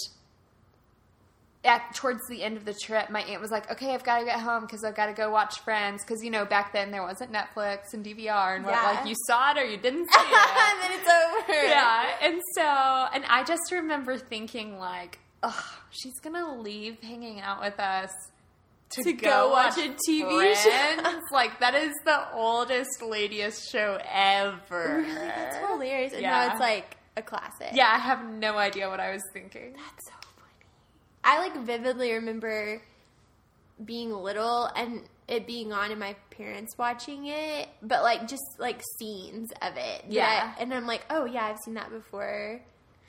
at 1.67 1.95
towards 1.95 2.21
the 2.29 2.43
end 2.43 2.57
of 2.57 2.65
the 2.65 2.73
trip, 2.73 3.11
my 3.11 3.21
aunt 3.23 3.41
was 3.43 3.51
like, 3.51 3.71
"Okay, 3.71 3.93
I've 3.95 4.05
got 4.05 4.21
to 4.21 4.25
get 4.25 4.41
home 4.41 4.63
because 4.63 4.85
I've 4.85 4.95
got 4.95 5.07
to 5.07 5.13
go 5.13 5.31
watch 5.31 5.61
Friends." 5.61 6.03
Because 6.05 6.23
you 6.25 6.31
know, 6.31 6.45
back 6.45 6.73
then 6.73 6.91
there 6.91 7.03
wasn't 7.03 7.33
Netflix 7.33 7.93
and 7.93 8.05
DVR, 8.05 8.57
and 8.57 8.65
what, 8.65 8.73
Yeah. 8.75 8.83
like 8.93 9.07
you 9.09 9.15
saw 9.27 9.51
it 9.51 9.59
or 9.59 9.65
you 9.65 9.77
didn't 9.77 10.09
see 10.13 10.21
and 10.21 10.31
it. 10.31 10.81
then 10.81 11.01
it's 11.01 11.11
over. 11.11 11.63
yeah, 11.67 12.05
and 12.23 12.41
so, 12.55 12.63
and 12.63 13.25
I 13.29 13.45
just 13.45 13.71
remember 13.73 14.17
thinking 14.17 14.79
like, 14.79 15.19
"Ugh, 15.43 15.65
she's 15.91 16.19
gonna 16.21 16.59
leave 16.61 17.01
hanging 17.03 17.41
out 17.41 17.61
with 17.61 17.79
us." 17.81 18.11
To, 18.91 19.03
To 19.03 19.13
go 19.15 19.51
watch 19.51 19.77
a 19.79 19.89
TV 20.09 20.55
show. 20.55 21.19
Like 21.33 21.59
that 21.59 21.75
is 21.75 21.93
the 22.05 22.33
oldest, 22.33 23.03
ladiest 23.03 23.69
show 23.73 23.99
ever. 24.09 25.03
Really? 25.05 25.13
That's 25.13 25.57
hilarious. 25.57 26.13
And 26.13 26.23
Yeah. 26.23 26.31
now 26.47 26.53
it's 26.53 26.61
like 26.61 26.97
a 27.17 27.23
classic. 27.23 27.71
Yeah, 27.73 27.89
I 27.93 27.99
have 27.99 28.25
no 28.25 28.57
idea 28.57 28.89
what 28.89 29.01
I 29.01 29.11
was 29.11 29.23
thinking. 29.33 29.73
That's 29.73 30.07
so. 30.07 30.13
I 31.27 31.41
like 31.41 31.57
vividly 31.65 32.13
remember 32.13 32.81
being 33.85 34.13
little 34.13 34.71
and 34.77 35.03
it 35.27 35.45
being 35.47 35.73
on 35.73 35.91
and 35.91 35.99
my 35.99 36.15
parents 36.31 36.79
watching 36.79 37.27
it, 37.27 37.69
but 37.83 38.05
like 38.05 38.29
just 38.29 38.45
like 38.59 38.81
scenes 38.99 39.51
of 39.61 39.77
it. 39.77 40.05
Yeah. 40.09 40.55
And 40.59 40.73
I'm 40.73 40.87
like, 40.87 41.05
oh 41.11 41.25
yeah, 41.25 41.45
I've 41.47 41.59
seen 41.59 41.75
that 41.75 41.91
before. 41.91 42.61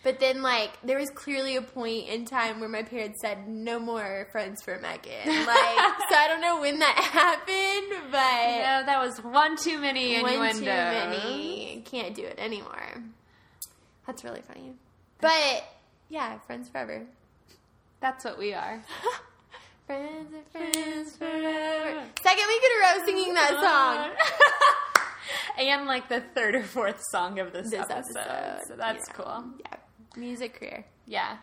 But 0.04 0.20
then 0.20 0.42
like 0.42 0.72
there 0.84 0.98
was 0.98 1.12
clearly 1.12 1.58
a 1.58 1.62
point 1.62 2.08
in 2.08 2.26
time 2.26 2.60
where 2.60 2.70
my 2.70 2.82
parents 2.82 3.22
said 3.22 3.48
no 3.48 3.78
more 3.80 4.28
friends 4.32 4.64
for 4.64 4.80
Megan. 4.80 5.12
Like 5.46 5.94
so 6.10 6.16
I 6.16 6.28
don't 6.28 6.42
know 6.42 6.60
when 6.60 6.80
that 6.80 6.96
happened, 6.98 8.02
but 8.12 8.12
No, 8.12 8.86
that 8.86 9.00
was 9.00 9.20
one 9.24 9.58
too 9.58 9.78
many 9.80 10.24
one 10.24 10.56
too 10.56 10.66
many. 10.66 11.84
Can't 11.86 12.16
do 12.16 12.24
it 12.24 12.40
anymore. 12.40 13.04
That's 14.08 14.24
really 14.24 14.42
funny. 14.42 14.74
But 15.22 15.64
yeah, 16.10 16.40
friends 16.40 16.68
forever. 16.70 17.06
That's 18.00 18.24
what 18.24 18.38
we 18.38 18.54
are. 18.54 18.82
Friends 19.88 20.34
are 20.34 20.52
friends 20.52 21.16
forever. 21.16 22.04
Second 22.22 22.48
week 22.48 22.62
in 22.62 22.72
a 22.72 22.82
row 23.00 23.06
singing 23.06 23.34
that 23.36 23.54
uh-huh. 23.54 24.04
song. 24.04 24.12
and 25.58 25.86
like 25.88 26.10
the 26.10 26.20
third 26.36 26.56
or 26.56 26.64
fourth 26.64 27.02
song 27.10 27.40
of 27.40 27.54
this, 27.54 27.70
This 27.70 27.90
episode. 27.90 28.18
episode. 28.18 28.68
So 28.68 28.76
that's 28.76 29.08
Yeah. 29.08 29.14
cool. 29.14 29.44
Yeah. 29.62 29.78
Music 30.18 30.60
career. 30.60 30.84
Yeah. 31.06 31.38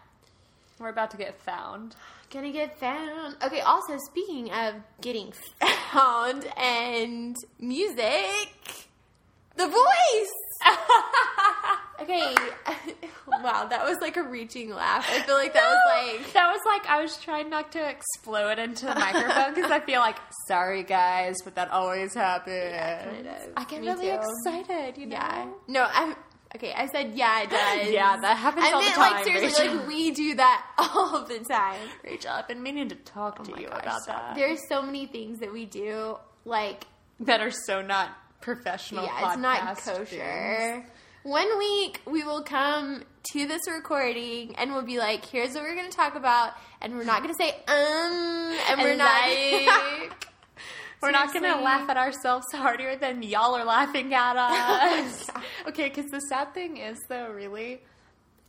We're 0.78 0.90
about 0.90 1.10
to 1.12 1.16
get 1.16 1.40
found. 1.40 1.96
Gonna 2.30 2.52
get 2.52 2.78
found. 2.78 3.36
Okay, 3.42 3.60
also 3.60 3.96
speaking 4.10 4.50
of 4.52 4.74
getting 5.00 5.32
found 5.92 6.44
and 6.58 7.36
music, 7.58 8.88
The 9.56 9.66
Voice. 9.68 10.34
Okay. 12.04 12.34
wow, 13.42 13.66
that 13.68 13.84
was 13.84 13.98
like 14.00 14.16
a 14.16 14.22
reaching 14.22 14.70
laugh. 14.70 15.06
I 15.10 15.20
feel 15.22 15.34
like 15.34 15.52
that 15.54 15.64
was 15.64 16.16
like 16.20 16.32
That 16.32 16.50
was 16.52 16.60
like 16.66 16.86
I 16.88 17.02
was 17.02 17.16
trying 17.18 17.50
not 17.50 17.72
to 17.72 17.88
explode 17.88 18.58
into 18.58 18.86
the 18.86 18.94
microphone 18.94 19.54
because 19.54 19.70
I 19.70 19.80
feel 19.80 20.00
like 20.00 20.16
sorry 20.46 20.82
guys, 20.82 21.36
but 21.44 21.54
that 21.56 21.70
always 21.70 22.14
happens. 22.14 22.74
of. 23.26 23.52
I 23.56 23.64
get 23.64 23.80
Me 23.80 23.88
really 23.88 24.06
too. 24.06 24.18
excited, 24.46 24.98
you 24.98 25.06
know. 25.06 25.16
Yeah. 25.16 25.46
No, 25.68 25.82
I 25.88 26.14
okay, 26.56 26.72
I 26.72 26.86
said 26.86 27.12
yeah, 27.14 27.42
it 27.42 27.50
does. 27.50 27.88
Yeah, 27.92 28.16
that 28.20 28.36
happens 28.36 28.66
I 28.66 28.72
all 28.72 28.80
the 28.82 28.90
time. 28.90 29.12
like 29.12 29.24
seriously, 29.24 29.64
Rachel. 29.68 29.78
like 29.78 29.88
we 29.88 30.10
do 30.12 30.34
that 30.36 30.64
all 30.78 31.24
the 31.26 31.38
time. 31.40 31.80
Rachel, 32.04 32.30
I've 32.32 32.48
been 32.48 32.62
meaning 32.62 32.88
to 32.90 32.94
talk 32.96 33.38
oh 33.40 33.44
to 33.44 33.52
Oh 33.52 33.54
my 33.56 33.60
you 33.62 33.68
gosh, 33.68 33.82
about 33.82 34.06
that. 34.06 34.34
There's 34.36 34.60
so 34.68 34.82
many 34.82 35.06
things 35.06 35.40
that 35.40 35.52
we 35.52 35.64
do, 35.66 36.16
like 36.44 36.84
that 37.20 37.40
are 37.40 37.50
so 37.50 37.82
not 37.82 38.10
professional. 38.40 39.04
yeah, 39.04 39.28
it's 39.32 39.38
not 39.40 39.76
kosher. 39.78 40.04
things. 40.04 40.90
One 41.24 41.58
week 41.58 42.02
we 42.06 42.22
will 42.22 42.42
come 42.42 43.02
to 43.32 43.46
this 43.46 43.62
recording 43.66 44.54
and 44.56 44.72
we'll 44.72 44.82
be 44.82 44.98
like, 44.98 45.24
"Here's 45.24 45.54
what 45.54 45.62
we're 45.62 45.74
going 45.74 45.90
to 45.90 45.96
talk 45.96 46.16
about," 46.16 46.52
and 46.82 46.94
we're 46.98 47.04
not 47.04 47.22
going 47.22 47.34
to 47.34 47.42
say 47.42 47.48
um, 47.66 48.58
and 48.68 48.78
we're 48.80 48.94
not. 48.94 49.28
like, 49.28 50.26
We're 51.00 51.10
not 51.10 51.32
going 51.34 51.44
to 51.44 51.60
laugh 51.60 51.88
at 51.90 51.96
ourselves 51.98 52.46
harder 52.52 52.96
than 52.96 53.22
y'all 53.22 53.54
are 53.54 53.64
laughing 53.64 54.12
at 54.14 54.36
us. 54.38 55.30
okay, 55.66 55.88
because 55.90 56.10
the 56.10 56.20
sad 56.20 56.54
thing 56.54 56.78
is, 56.78 56.98
though, 57.10 57.28
really, 57.28 57.82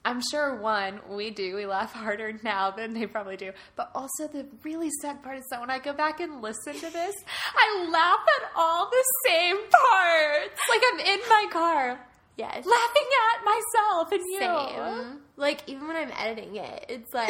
I'm 0.05 0.21
sure 0.31 0.55
one, 0.55 1.01
we 1.09 1.31
do. 1.31 1.55
We 1.55 1.65
laugh 1.65 1.91
harder 1.91 2.39
now 2.43 2.71
than 2.71 2.93
they 2.93 3.07
probably 3.07 3.35
do. 3.35 3.51
But 3.75 3.91
also, 3.93 4.27
the 4.31 4.45
really 4.63 4.89
sad 5.01 5.21
part 5.21 5.37
is 5.37 5.43
that 5.49 5.59
when 5.59 5.69
I 5.69 5.79
go 5.79 5.91
back 5.91 6.21
and 6.21 6.41
listen 6.41 6.73
to 6.75 6.89
this, 6.89 7.15
I 7.57 7.87
laugh 7.89 8.25
at 8.41 8.51
all 8.55 8.89
the 8.89 9.03
same 9.27 9.57
parts. 9.57 10.59
Like 10.69 10.81
I'm 10.93 10.99
in 10.99 11.19
my 11.27 11.45
car 11.51 11.99
yes, 12.37 12.65
laughing 12.65 13.09
at 13.33 13.45
myself 13.45 14.11
and 14.11 14.21
you. 14.25 14.39
same. 14.39 15.19
Like 15.37 15.61
even 15.67 15.87
when 15.87 15.95
I'm 15.95 16.11
editing 16.17 16.55
it, 16.55 16.85
it's 16.89 17.13
like 17.13 17.29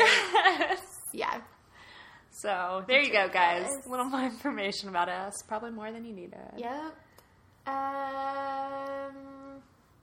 yeah. 1.14 1.42
so 2.32 2.84
there 2.88 3.02
you 3.02 3.12
go, 3.12 3.28
guys. 3.30 3.68
A 3.86 3.90
little 3.90 4.06
more 4.06 4.24
information 4.26 4.90
about 4.90 5.10
us. 5.10 5.34
Probably 5.48 5.72
more 5.72 5.92
than 5.92 6.06
you 6.06 6.14
needed. 6.14 6.40
Yep. 6.58 6.96
Um, 7.68 9.35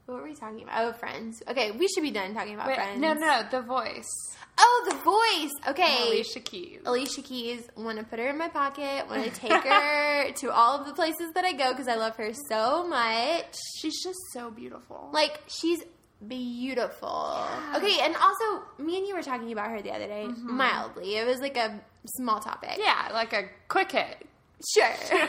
what 0.06 0.18
were 0.18 0.24
we 0.24 0.34
talking 0.34 0.62
about? 0.62 0.84
Oh, 0.84 0.92
friends. 0.92 1.42
Okay, 1.48 1.70
we 1.70 1.88
should 1.88 2.02
be 2.02 2.10
done 2.10 2.34
talking 2.34 2.54
about 2.54 2.66
Wait, 2.68 2.76
friends. 2.76 3.00
no, 3.00 3.14
no, 3.14 3.42
the 3.50 3.62
voice. 3.62 4.10
Oh, 4.58 4.88
the 4.90 4.96
voice. 4.96 5.52
Okay. 5.70 6.08
Alicia 6.08 6.40
Keys. 6.40 6.80
Alicia 6.84 7.22
Keys. 7.22 7.68
Want 7.76 7.98
to 7.98 8.04
put 8.04 8.18
her 8.18 8.28
in 8.28 8.36
my 8.36 8.48
pocket. 8.48 9.08
Want 9.08 9.24
to 9.24 9.30
take 9.40 9.52
her 9.52 10.32
to 10.32 10.52
all 10.52 10.80
of 10.80 10.86
the 10.86 10.92
places 10.92 11.32
that 11.34 11.44
I 11.44 11.52
go 11.52 11.70
because 11.70 11.88
I 11.88 11.94
love 11.94 12.16
her 12.16 12.32
so 12.48 12.86
much. 12.86 13.56
She's 13.78 14.02
just 14.02 14.18
so 14.32 14.50
beautiful. 14.50 15.08
Like 15.12 15.40
she's 15.46 15.82
beautiful. 16.26 17.38
Okay, 17.74 17.98
and 18.02 18.14
also 18.16 18.62
me 18.78 18.98
and 18.98 19.06
you 19.06 19.14
were 19.14 19.22
talking 19.22 19.52
about 19.52 19.70
her 19.70 19.82
the 19.82 19.92
other 19.92 20.06
day, 20.06 20.26
mm-hmm. 20.28 20.56
mildly. 20.56 21.16
It 21.16 21.26
was 21.26 21.40
like 21.40 21.56
a 21.56 21.80
small 22.16 22.40
topic. 22.40 22.78
yeah, 22.78 23.08
like 23.12 23.32
a 23.32 23.48
quick 23.68 23.92
hit. 23.92 24.26
Sure. 24.74 25.28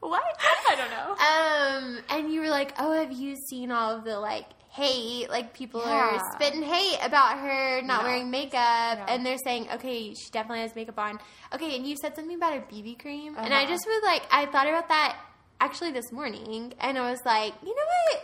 what? 0.00 0.22
I 0.70 0.74
don't 0.76 0.90
know. 0.90 1.96
Um, 1.96 2.04
and 2.08 2.32
you 2.32 2.40
were 2.40 2.48
like, 2.48 2.74
"Oh, 2.78 2.92
have 2.92 3.12
you 3.12 3.36
seen 3.48 3.70
all 3.70 3.96
of 3.96 4.04
the 4.04 4.18
like 4.18 4.46
hate. 4.72 5.28
Like 5.28 5.52
people 5.52 5.80
Yeah. 5.80 6.16
are 6.16 6.18
spitting 6.34 6.62
hate 6.62 6.98
about 7.02 7.38
her 7.38 7.82
not 7.82 8.02
No. 8.02 8.08
wearing 8.08 8.30
makeup, 8.30 8.98
No. 8.98 9.04
and 9.08 9.26
they're 9.26 9.36
saying, 9.44 9.68
okay, 9.74 10.14
she 10.14 10.30
definitely 10.30 10.60
has 10.60 10.76
makeup 10.76 10.96
on. 10.98 11.18
Okay, 11.52 11.74
and 11.76 11.84
you 11.84 11.96
said 11.96 12.14
something 12.14 12.36
about 12.36 12.56
a 12.56 12.60
BB 12.60 12.94
cream, 13.00 13.34
and 13.36 13.52
I 13.52 13.62
Uh-huh. 13.64 13.72
just 13.72 13.84
was 13.86 14.00
like, 14.04 14.22
I 14.30 14.46
thought 14.46 14.68
about 14.68 14.86
that 14.88 15.16
actually 15.60 15.90
this 15.90 16.12
morning, 16.12 16.72
and 16.78 16.96
I 16.96 17.10
was 17.10 17.18
like, 17.26 17.52
you 17.62 17.74
know 17.74 17.82
what? 18.12 18.22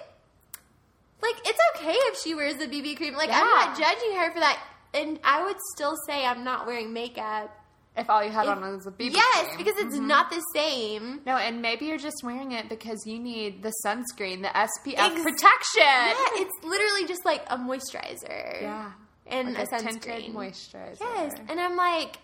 Like 1.21 1.49
it's 1.49 1.59
okay 1.77 1.95
if 1.95 2.21
she 2.21 2.35
wears 2.37 2.57
the 2.57 2.69
BB 2.69 2.97
cream. 2.97 3.15
Like 3.15 3.31
I'm 3.31 3.45
not 3.45 3.77
judging 3.77 4.17
her 4.17 4.31
for 4.33 4.39
that, 4.41 4.61
and 4.95 5.19
I 5.25 5.43
would 5.45 5.57
still 5.75 5.97
say 6.07 6.25
I'm 6.25 6.45
not 6.45 6.67
wearing 6.67 6.93
makeup. 6.93 7.51
If 7.97 8.11
all 8.11 8.23
you 8.23 8.31
had 8.31 8.45
If- 8.45 8.51
on 8.51 8.61
was 8.77 8.87
a 8.87 8.91
BB 8.91 9.15
yes, 9.15 9.47
cream. 9.47 9.57
because 9.59 9.77
it's 9.79 9.97
Mhm. 9.97 10.07
not 10.07 10.29
the 10.31 10.43
same. 10.55 11.23
No, 11.25 11.37
and 11.37 11.63
maybe 11.63 11.87
you're 11.87 11.97
just 11.97 12.23
wearing 12.23 12.53
it 12.53 12.69
because 12.69 13.07
you 13.07 13.19
need 13.19 13.63
the 13.63 13.73
sunscreen, 13.85 14.43
the 14.43 14.55
SPF 14.55 14.99
Ex- 15.13 15.23
protection. 15.23 15.83
Yeah, 15.83 16.15
it's 16.35 16.65
literally 16.65 17.07
just 17.07 17.25
like 17.25 17.43
a 17.49 17.57
moisturizer. 17.57 18.61
Yeah. 18.63 18.93
and 19.29 19.55
Like 19.55 19.73
a 19.73 19.77
a 19.77 19.81
tinted 19.81 20.03
sunscreen. 20.03 20.33
moisturizer. 20.35 20.99
Yes, 21.01 21.33
and 21.49 21.59
I'm 21.59 21.75
like, 21.75 22.19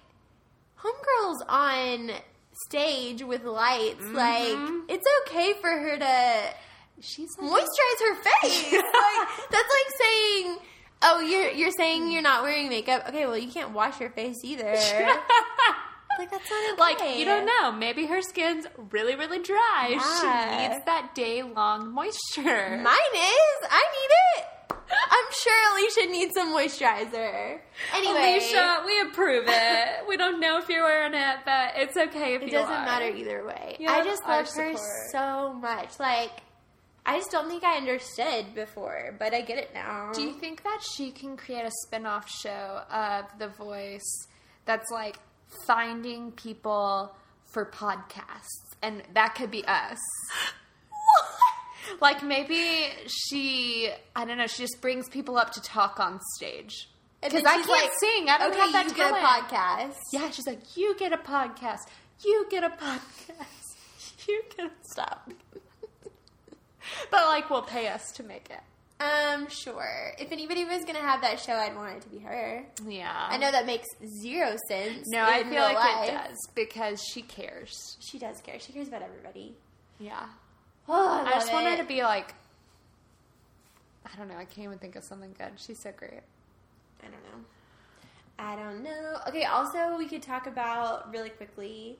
homegirls 0.79 1.39
on 1.49 2.13
stage 2.69 3.23
with 3.23 3.45
lights. 3.45 4.05
Like, 4.05 4.55
Mhm. 4.55 4.85
it's 4.89 5.07
okay 5.23 5.55
for 5.55 5.71
her 5.71 5.97
to 5.99 6.55
she's 7.01 7.29
like 7.39 7.51
moisturize 7.51 8.01
her 8.07 8.15
face. 8.23 8.73
like, 8.73 9.29
that's 9.51 9.71
like 9.71 9.91
saying, 10.01 10.59
"Oh, 11.03 11.21
you're 11.21 11.51
you're 11.51 11.71
saying 11.73 12.11
you're 12.13 12.23
not 12.23 12.43
wearing 12.43 12.69
makeup. 12.69 13.05
Okay, 13.09 13.27
well, 13.27 13.37
you 13.39 13.51
can't 13.51 13.71
wash 13.73 14.01
your 14.01 14.11
face 14.11 14.37
either." 14.45 14.65
like 16.19 16.31
that's 16.31 16.51
not 16.51 16.73
okay. 16.73 17.05
Like 17.07 17.19
you 17.19 17.25
don't 17.25 17.47
know, 17.47 17.73
maybe 17.73 18.07
her 18.07 18.21
skin's 18.23 18.67
really, 18.91 19.17
really 19.17 19.39
dry. 19.41 19.89
Yeah. 19.91 19.99
She 20.61 20.69
needs 20.69 20.85
that 20.87 21.15
day 21.15 21.43
long 21.43 21.93
moisture. 21.93 22.81
Mine 22.83 23.15
is. 23.15 23.69
I 23.71 23.85
need 23.93 24.41
it. 24.41 24.47
I'm 25.11 25.33
sure 25.43 25.73
Alicia 25.73 26.13
needs 26.13 26.35
some 26.35 26.55
moisturizer. 26.55 27.61
Anyway, 27.95 28.33
Alicia, 28.35 28.83
we 28.85 29.01
approve 29.01 29.45
it. 29.49 29.89
we 30.09 30.19
don't 30.19 30.39
know 30.39 30.59
if 30.59 30.69
you're 30.69 30.83
wearing 30.83 31.15
it, 31.15 31.37
but 31.47 31.73
it's 31.77 31.97
okay 31.97 32.35
if 32.35 32.43
It 32.43 32.51
you 32.53 32.59
It 32.59 32.61
doesn't 32.61 32.75
are. 32.75 32.85
matter 32.85 33.07
either 33.09 33.47
way. 33.47 33.77
You 33.81 33.89
I 33.89 34.05
just 34.05 34.23
love 34.27 34.47
her 34.55 34.75
support. 34.77 34.79
so 35.11 35.55
much. 35.55 35.99
Like, 35.99 36.31
I 37.05 37.19
just 37.19 37.31
don't 37.31 37.49
think 37.49 37.65
I 37.65 37.77
understood 37.77 38.55
before, 38.55 39.17
but 39.19 39.35
I 39.35 39.41
get 39.41 39.59
it 39.59 39.75
now. 39.75 40.13
Do 40.15 40.23
you 40.23 40.33
think 40.33 40.63
that 40.63 40.81
she 40.95 41.11
can 41.11 41.37
create 41.37 41.65
a 41.65 41.71
spin-off 41.87 42.31
show 42.31 42.83
of 42.91 43.25
The 43.39 43.49
Voice 43.49 44.27
that's 44.67 44.91
like 44.91 45.17
finding 45.67 46.31
people 46.33 47.15
for 47.53 47.67
podcasts 47.67 48.77
and 48.83 49.03
that 49.15 49.35
could 49.35 49.51
be 49.51 49.65
us? 49.67 49.99
Like 52.01 52.23
maybe 52.23 52.87
she, 53.07 53.91
I 54.15 54.25
don't 54.25 54.39
know, 54.39 54.47
she 54.47 54.63
just 54.63 54.81
brings 54.81 55.09
people 55.09 55.37
up 55.37 55.53
to 55.55 55.61
talk 55.61 55.99
on 55.99 56.21
stage. 56.37 56.89
Because 57.21 57.45
I 57.45 57.57
can't 57.57 57.69
like, 57.69 57.91
sing. 57.99 58.29
I 58.29 58.39
don't 58.39 58.53
okay, 58.53 58.61
have 58.61 58.73
that 58.73 58.87
you 58.87 58.95
get 58.95 59.11
a 59.11 59.15
talent. 59.21 59.49
podcast. 59.49 59.97
Yeah, 60.13 60.31
she's 60.31 60.47
like, 60.47 60.77
you 60.77 60.97
get 60.97 61.13
a 61.13 61.17
podcast. 61.19 61.81
You 62.25 62.47
get 62.51 62.65
a 62.65 62.71
podcast. 62.71 63.47
You 64.29 64.45
get 64.57 64.71
stop. 64.83 65.22
Will 67.53 67.63
pay 67.63 67.89
us 67.89 68.11
to 68.13 68.23
make 68.23 68.49
it. 68.51 68.61
Um, 69.03 69.49
sure. 69.49 70.13
If 70.19 70.31
anybody 70.31 70.65
was 70.65 70.85
gonna 70.85 71.01
have 71.01 71.23
that 71.23 71.41
show, 71.41 71.55
I'd 71.55 71.75
want 71.75 71.97
it 71.97 72.03
to 72.03 72.09
be 72.09 72.19
her. 72.19 72.65
Yeah, 72.87 73.11
I 73.13 73.37
know 73.37 73.51
that 73.51 73.67
makes 73.67 73.89
zero 74.23 74.57
sense. 74.69 75.09
No, 75.09 75.25
I 75.25 75.43
feel 75.43 75.61
like 75.63 75.77
life. 75.77 76.09
it 76.09 76.13
does 76.13 76.37
because 76.55 77.03
she 77.03 77.23
cares. 77.23 77.97
She 78.01 78.19
does 78.19 78.41
care. 78.41 78.61
She 78.61 78.73
cares 78.73 78.89
about 78.89 79.03
everybody. 79.03 79.57
Yeah, 79.99 80.27
Oh, 80.89 81.09
I, 81.25 81.31
I, 81.31 81.33
just 81.35 81.47
love 81.53 81.63
want 81.63 81.77
her 81.77 81.83
to 81.83 81.89
be 81.89 82.03
like, 82.03 82.35
I 84.05 84.17
don't 84.17 84.29
know. 84.29 84.37
I 84.37 84.45
can't 84.45 84.67
even 84.67 84.79
think 84.79 84.97
of 84.97 85.05
something 85.05 85.35
good. 85.39 85.53
She's 85.57 85.81
so 85.81 85.93
great. 85.97 86.23
I 87.03 87.07
don't 87.07 87.13
know. 87.13 87.45
I 88.39 88.57
don't 88.57 88.83
know. 88.83 89.19
Okay, 89.29 89.45
also 89.45 89.97
we 89.97 90.07
could 90.07 90.23
talk 90.23 90.47
about 90.47 91.13
really 91.13 91.31
quickly 91.31 91.99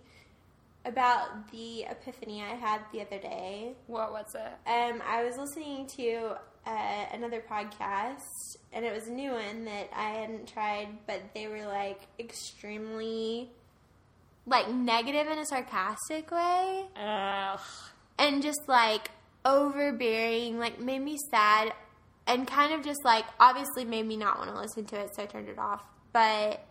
about 0.85 1.51
the 1.53 1.85
epiphany 1.85 2.43
I 2.43 2.55
had 2.55 2.81
the 2.93 3.01
other 3.01 3.19
day. 3.19 3.75
What 3.87 4.13
was 4.13 4.35
it? 4.35 4.69
Um, 4.69 5.03
I 5.07 5.25
was 5.25 5.37
listening 5.37 5.87
to 5.97 6.37
uh, 6.67 7.05
another 7.13 7.43
podcast, 7.49 8.57
and 8.73 8.85
it 8.85 8.93
was 8.93 9.07
a 9.09 9.13
new 9.13 9.33
one 9.33 9.65
that 9.65 9.89
I 9.95 10.11
hadn't 10.11 10.49
tried, 10.53 10.89
but 11.07 11.21
they 11.35 11.47
were 11.49 11.65
like 11.67 12.01
extremely 12.19 13.51
like 14.47 14.69
negative 14.71 15.29
in 15.29 15.39
a 15.39 15.47
sarcastic 15.47 16.31
way, 16.31 16.85
Ugh. 16.97 17.61
and 18.19 18.43
just 18.43 18.61
like 18.67 19.11
overbearing, 19.45 20.59
like 20.59 20.81
made 20.81 21.01
me 21.01 21.17
sad, 21.31 21.73
and 22.27 22.47
kind 22.47 22.73
of 22.73 22.85
just 22.85 23.05
like 23.05 23.25
obviously 23.39 23.85
made 23.85 24.07
me 24.07 24.17
not 24.17 24.39
want 24.39 24.51
to 24.51 24.57
listen 24.61 24.85
to 24.87 24.99
it, 24.99 25.15
so 25.15 25.23
I 25.23 25.27
turned 25.27 25.49
it 25.49 25.59
off. 25.59 25.85
But 26.13 26.65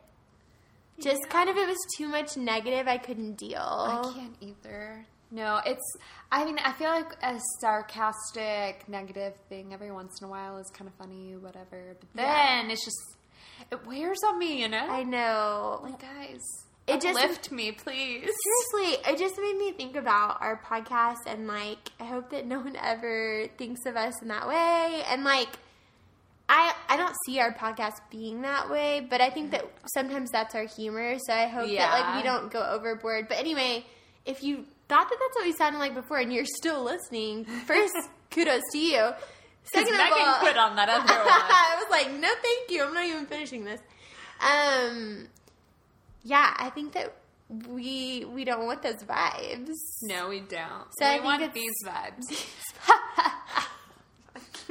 just 1.00 1.30
kind 1.30 1.50
of 1.50 1.58
it 1.58 1.68
was 1.68 1.78
too 1.98 2.08
much 2.08 2.38
negative. 2.38 2.88
I 2.88 2.98
couldn't 2.98 3.36
deal. 3.38 3.58
I 3.60 4.12
can't 4.14 4.36
either. 4.42 5.06
No, 5.32 5.62
it's. 5.66 5.96
I 6.32 6.44
mean, 6.46 6.60
I 6.60 6.74
feel 6.74 6.90
like 6.90 7.14
a 7.24 7.40
sarcastic, 7.62 8.88
negative 8.88 9.34
thing 9.50 9.74
every 9.74 9.92
once 9.92 10.20
in 10.22 10.28
a 10.28 10.30
while 10.30 10.58
is 10.58 10.70
kind 10.74 10.88
of 10.90 10.94
funny, 10.96 11.36
whatever. 11.38 11.96
But 12.00 12.10
then 12.14 12.66
Yeah. 12.68 12.72
it's 12.74 12.84
just 12.86 13.00
it 13.72 13.86
wears 13.86 14.18
on 14.28 14.40
me, 14.40 14.62
you 14.62 14.68
know. 14.70 14.86
I 14.90 15.04
know. 15.04 15.80
like 15.84 16.00
guys, 16.02 16.40
It 16.88 17.00
just- 17.02 17.16
lift 17.16 17.52
me, 17.52 17.72
please. 17.72 18.30
Seriously, 18.44 19.12
it 19.12 19.18
just 19.18 19.38
made 19.40 19.56
me 19.58 19.72
think 19.72 19.96
about 19.96 20.42
our 20.42 20.62
podcast 20.62 21.26
and 21.28 21.48
like 21.48 21.92
I 22.00 22.06
hope 22.06 22.32
that 22.32 22.46
no 22.46 22.60
one 22.60 22.76
ever 22.76 23.48
thinks 23.58 23.86
of 23.86 23.96
us 23.96 24.22
in 24.22 24.28
that 24.30 24.48
way. 24.48 25.04
And 25.08 25.24
like 25.24 25.50
I 26.54 26.74
I 26.90 26.98
don't 26.98 27.16
see 27.26 27.40
our 27.40 27.54
podcast 27.54 28.02
being 28.12 28.42
that 28.42 28.70
way, 28.70 29.08
but 29.10 29.22
I 29.22 29.30
think 29.30 29.52
that 29.52 29.66
sometimes 29.94 30.30
that's 30.32 30.54
our 30.54 30.66
humor. 30.66 31.18
So 31.26 31.34
I 31.34 31.48
hope 31.48 31.70
that 31.70 31.92
like 31.94 32.18
we 32.18 32.24
don't 32.24 32.52
go 32.52 32.62
overboard. 32.62 33.30
But 33.30 33.38
anyway, 33.38 33.86
if 34.26 34.44
you 34.44 34.66
thought 34.90 35.10
that 35.10 35.18
that's 35.18 35.36
what 35.36 35.46
we 35.46 35.54
sounded 35.54 35.80
like 35.80 35.96
before 35.96 36.18
and 36.18 36.32
you're 36.32 36.44
still 36.46 36.84
listening, 36.84 37.46
first 37.46 37.94
kudos 38.32 38.62
to 38.74 38.78
you. 38.78 39.12
Second 39.64 39.94
of 39.94 39.98
Megan 40.00 40.18
all, 40.20 40.40
quit 40.40 40.58
on 40.58 40.76
that 40.76 40.90
other 40.90 41.04
one. 41.06 41.08
I 41.10 41.78
was 41.80 41.90
like, 41.90 42.20
no, 42.20 42.28
thank 42.42 42.70
you. 42.70 42.84
I'm 42.84 42.94
not 42.94 43.06
even 43.06 43.26
finishing 43.28 43.64
this. 43.64 43.80
Um, 44.42 45.28
yeah, 46.24 46.54
I 46.58 46.70
think 46.72 46.94
that 46.94 47.16
we 47.70 48.26
we 48.26 48.44
don't 48.44 48.66
want 48.66 48.82
those 48.82 49.04
vibes. 49.04 49.78
No, 50.02 50.28
we 50.28 50.42
don't. 50.42 50.88
So 51.00 51.06
we 51.06 51.12
think 51.14 51.24
want 51.24 51.54
these 51.54 51.76
vibes. 51.86 52.46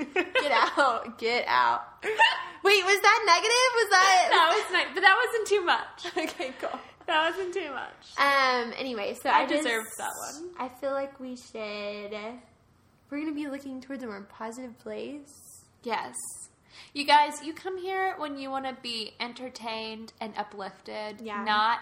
Get 0.14 0.52
out, 0.78 1.18
get 1.18 1.44
out. 1.46 1.82
Wait, 2.62 2.84
was 2.84 3.00
that 3.00 3.22
negative? 3.26 3.70
Was 3.76 3.90
that? 3.90 4.28
that 4.30 4.54
was 4.54 4.72
nice, 4.72 4.86
but 4.94 5.00
that 5.00 5.16
wasn't 5.24 5.48
too 5.48 5.64
much. 5.64 6.06
okay, 6.34 6.52
cool. 6.60 6.78
That 7.06 7.30
wasn't 7.30 7.52
too 7.54 7.70
much. 7.72 8.18
Um. 8.18 8.72
Anyway, 8.78 9.14
so 9.22 9.28
I, 9.30 9.40
I 9.40 9.46
just- 9.46 9.62
deserved 9.64 9.88
that 9.98 10.10
one. 10.18 10.50
I 10.58 10.68
feel 10.80 10.92
like 10.92 11.18
we 11.20 11.36
should. 11.36 12.12
We're 13.10 13.20
gonna 13.20 13.32
be 13.34 13.48
looking 13.48 13.80
towards 13.80 14.02
a 14.02 14.06
more 14.06 14.22
positive 14.30 14.78
place. 14.78 15.62
Yes. 15.82 16.14
You 16.94 17.04
guys, 17.04 17.42
you 17.44 17.52
come 17.52 17.78
here 17.78 18.14
when 18.18 18.38
you 18.38 18.50
want 18.50 18.64
to 18.66 18.76
be 18.82 19.12
entertained 19.20 20.12
and 20.20 20.32
uplifted, 20.36 21.20
Yeah. 21.20 21.42
not 21.44 21.78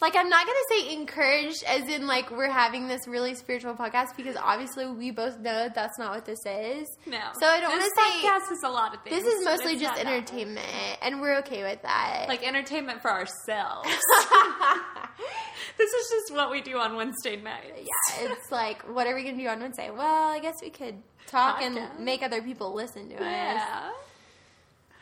Like, 0.00 0.16
I'm 0.16 0.30
not 0.30 0.46
gonna 0.46 0.58
say 0.70 0.94
encouraged, 0.94 1.62
as 1.64 1.86
in 1.88 2.06
like 2.06 2.30
we're 2.30 2.50
having 2.50 2.88
this 2.88 3.06
really 3.06 3.34
spiritual 3.34 3.74
podcast, 3.74 4.16
because 4.16 4.34
obviously 4.36 4.86
we 4.86 5.10
both 5.10 5.38
know 5.38 5.68
that's 5.74 5.98
not 5.98 6.14
what 6.14 6.24
this 6.24 6.38
is. 6.46 6.88
no. 7.06 7.18
So 7.40 7.46
I 7.46 7.60
don't 7.60 7.70
want 7.70 7.82
to 7.82 7.90
say 7.90 8.26
podcast 8.26 8.52
is 8.52 8.62
a 8.64 8.68
lot 8.70 8.94
of 8.94 9.02
things. 9.02 9.22
this 9.22 9.34
is 9.34 9.44
mostly 9.44 9.76
just 9.76 10.00
entertainment, 10.00 10.66
and 11.02 11.20
we're 11.20 11.38
okay 11.40 11.62
with 11.62 11.82
that. 11.82 12.26
like 12.28 12.46
entertainment 12.46 13.02
for 13.02 13.10
ourselves. 13.10 13.88
this 15.78 15.90
is 15.92 16.10
just 16.10 16.34
what 16.34 16.50
we 16.50 16.60
do 16.62 16.78
on 16.78 16.96
Wednesday 16.96 17.36
nights. 17.36 17.66
yeah, 17.76 18.30
it's 18.30 18.50
like, 18.50 18.82
what 18.94 19.06
are 19.06 19.14
we 19.14 19.22
gonna 19.22 19.36
do 19.36 19.48
on 19.48 19.60
Wednesday? 19.60 19.90
Well, 19.90 20.28
I 20.30 20.38
guess 20.40 20.54
we 20.62 20.70
could 20.70 20.96
talk 21.26 21.60
Podcast. 21.60 21.76
and 21.96 22.04
make 22.04 22.22
other 22.22 22.40
people 22.42 22.74
listen 22.74 23.08
to 23.10 23.16
us. 23.16 23.20
Yeah. 23.20 23.90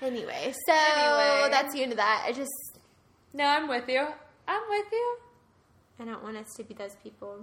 Anyway, 0.02 0.52
so 0.66 0.72
Anyway. 0.72 1.48
that's 1.50 1.72
the 1.72 1.82
end 1.82 1.92
of 1.92 1.98
that. 1.98 2.24
I 2.26 2.32
just 2.32 2.50
No, 3.32 3.44
I'm 3.44 3.68
with 3.68 3.88
you. 3.88 4.06
I'm 4.48 4.62
with 4.68 4.86
you. 4.90 5.16
I 6.00 6.04
don't 6.06 6.22
want 6.22 6.36
us 6.36 6.54
to 6.54 6.64
be 6.64 6.74
those 6.74 6.96
people. 7.02 7.40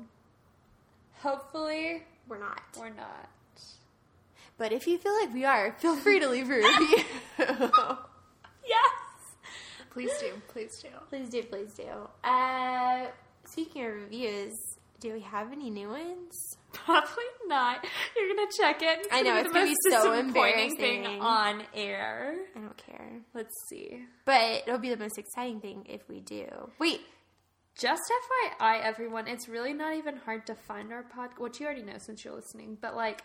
Hopefully, 1.22 2.04
We're 2.28 2.40
not. 2.40 2.62
we're 2.78 2.90
not. 2.90 3.30
But 4.58 4.72
if 4.72 4.88
you 4.88 4.98
feel 4.98 5.14
like 5.22 5.34
we 5.34 5.44
are, 5.46 5.74
feel 5.80 5.96
free 5.96 6.20
to 6.20 6.28
leave 6.30 6.50
a 6.50 6.56
review. 6.58 6.98
Yes. 8.68 8.92
Please 9.92 10.12
do. 10.20 10.32
Please 10.48 10.82
do. 10.82 10.88
please 11.10 11.30
do, 11.30 11.44
please 11.44 11.74
do. 11.76 11.84
Uh, 12.28 13.06
speaking 13.46 13.86
of 13.86 13.94
reviews, 13.94 14.75
do 15.06 15.14
we 15.14 15.22
have 15.22 15.52
any 15.52 15.70
new 15.70 15.90
ones? 15.90 16.58
Probably 16.74 17.24
not. 17.48 17.86
You're 18.18 18.36
gonna 18.36 18.50
check 18.58 18.82
it. 18.82 19.00
It's 19.02 19.08
I 19.12 19.22
know, 19.22 19.30
gonna 19.36 19.40
it's 19.42 19.52
gonna 19.54 19.66
be 19.68 19.76
so 19.90 20.12
disappointing 20.24 20.76
thing 20.78 21.04
embarrassing. 21.04 21.22
on 21.22 21.64
air. 21.76 22.36
I 22.56 22.60
don't 22.60 22.78
care. 22.78 23.22
Let's 23.36 23.54
see. 23.70 24.00
But 24.26 24.64
it'll 24.68 24.80
be 24.80 24.90
the 24.90 24.98
most 24.98 25.18
exciting 25.18 25.60
thing 25.60 25.86
if 25.88 26.02
we 26.10 26.22
do. 26.22 26.48
Wait, 26.80 27.02
Just 27.78 28.02
FYI, 28.60 28.82
everyone, 28.84 29.28
it's 29.28 29.48
really 29.48 29.74
not 29.74 29.96
even 29.96 30.16
hard 30.18 30.48
to 30.48 30.56
find 30.56 30.92
our 30.92 31.04
pod, 31.04 31.30
which 31.38 31.60
you 31.60 31.66
already 31.66 31.84
know 31.84 31.98
since 32.00 32.24
you're 32.26 32.34
listening. 32.34 32.78
But 32.82 32.96
like, 32.96 33.24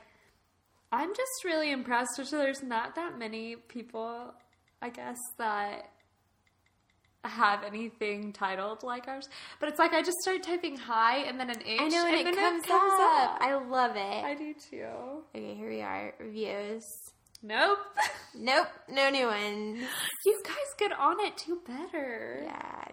I'm 0.93 1.11
just 1.15 1.45
really 1.45 1.71
impressed. 1.71 2.17
So 2.17 2.37
there's 2.37 2.63
not 2.63 2.95
that 2.97 3.19
many 3.19 3.57
people, 3.57 4.35
I 4.83 4.91
guess, 4.91 5.19
that 5.39 5.89
have 7.25 7.63
anything 7.65 8.33
titled 8.33 8.83
like 8.83 9.09
ours. 9.09 9.29
But 9.59 9.69
it's 9.69 9.79
like 9.79 9.93
I 9.93 10.03
just 10.03 10.19
start 10.23 10.43
typing 10.43 10.77
hi 10.77 11.19
and 11.19 11.39
then 11.39 11.51
an 11.51 11.63
H. 11.65 11.81
I 11.81 11.89
know, 11.89 12.07
and, 12.07 12.17
and 12.17 12.29
it, 12.29 12.35
then 12.35 12.63
comes 12.63 12.65
up. 12.71 13.39
I 13.41 13.61
love 13.69 13.97
it. 13.97 14.25
I 14.25 14.35
do 14.35 14.55
too. 14.55 14.87
okay, 15.35 15.55
here 15.55 15.69
we 15.69 15.83
are. 15.83 16.15
Reviews. 16.19 16.85
Nope. 17.43 17.79
Nope, 18.35 18.69
no 18.89 19.11
new 19.11 19.27
ones. 19.27 19.83
you 20.25 20.41
guys 20.45 20.57
get 20.79 20.93
on 20.93 21.19
it. 21.21 21.43
Do 21.47 21.59
better. 21.67 22.43
Yeah. 22.45 22.85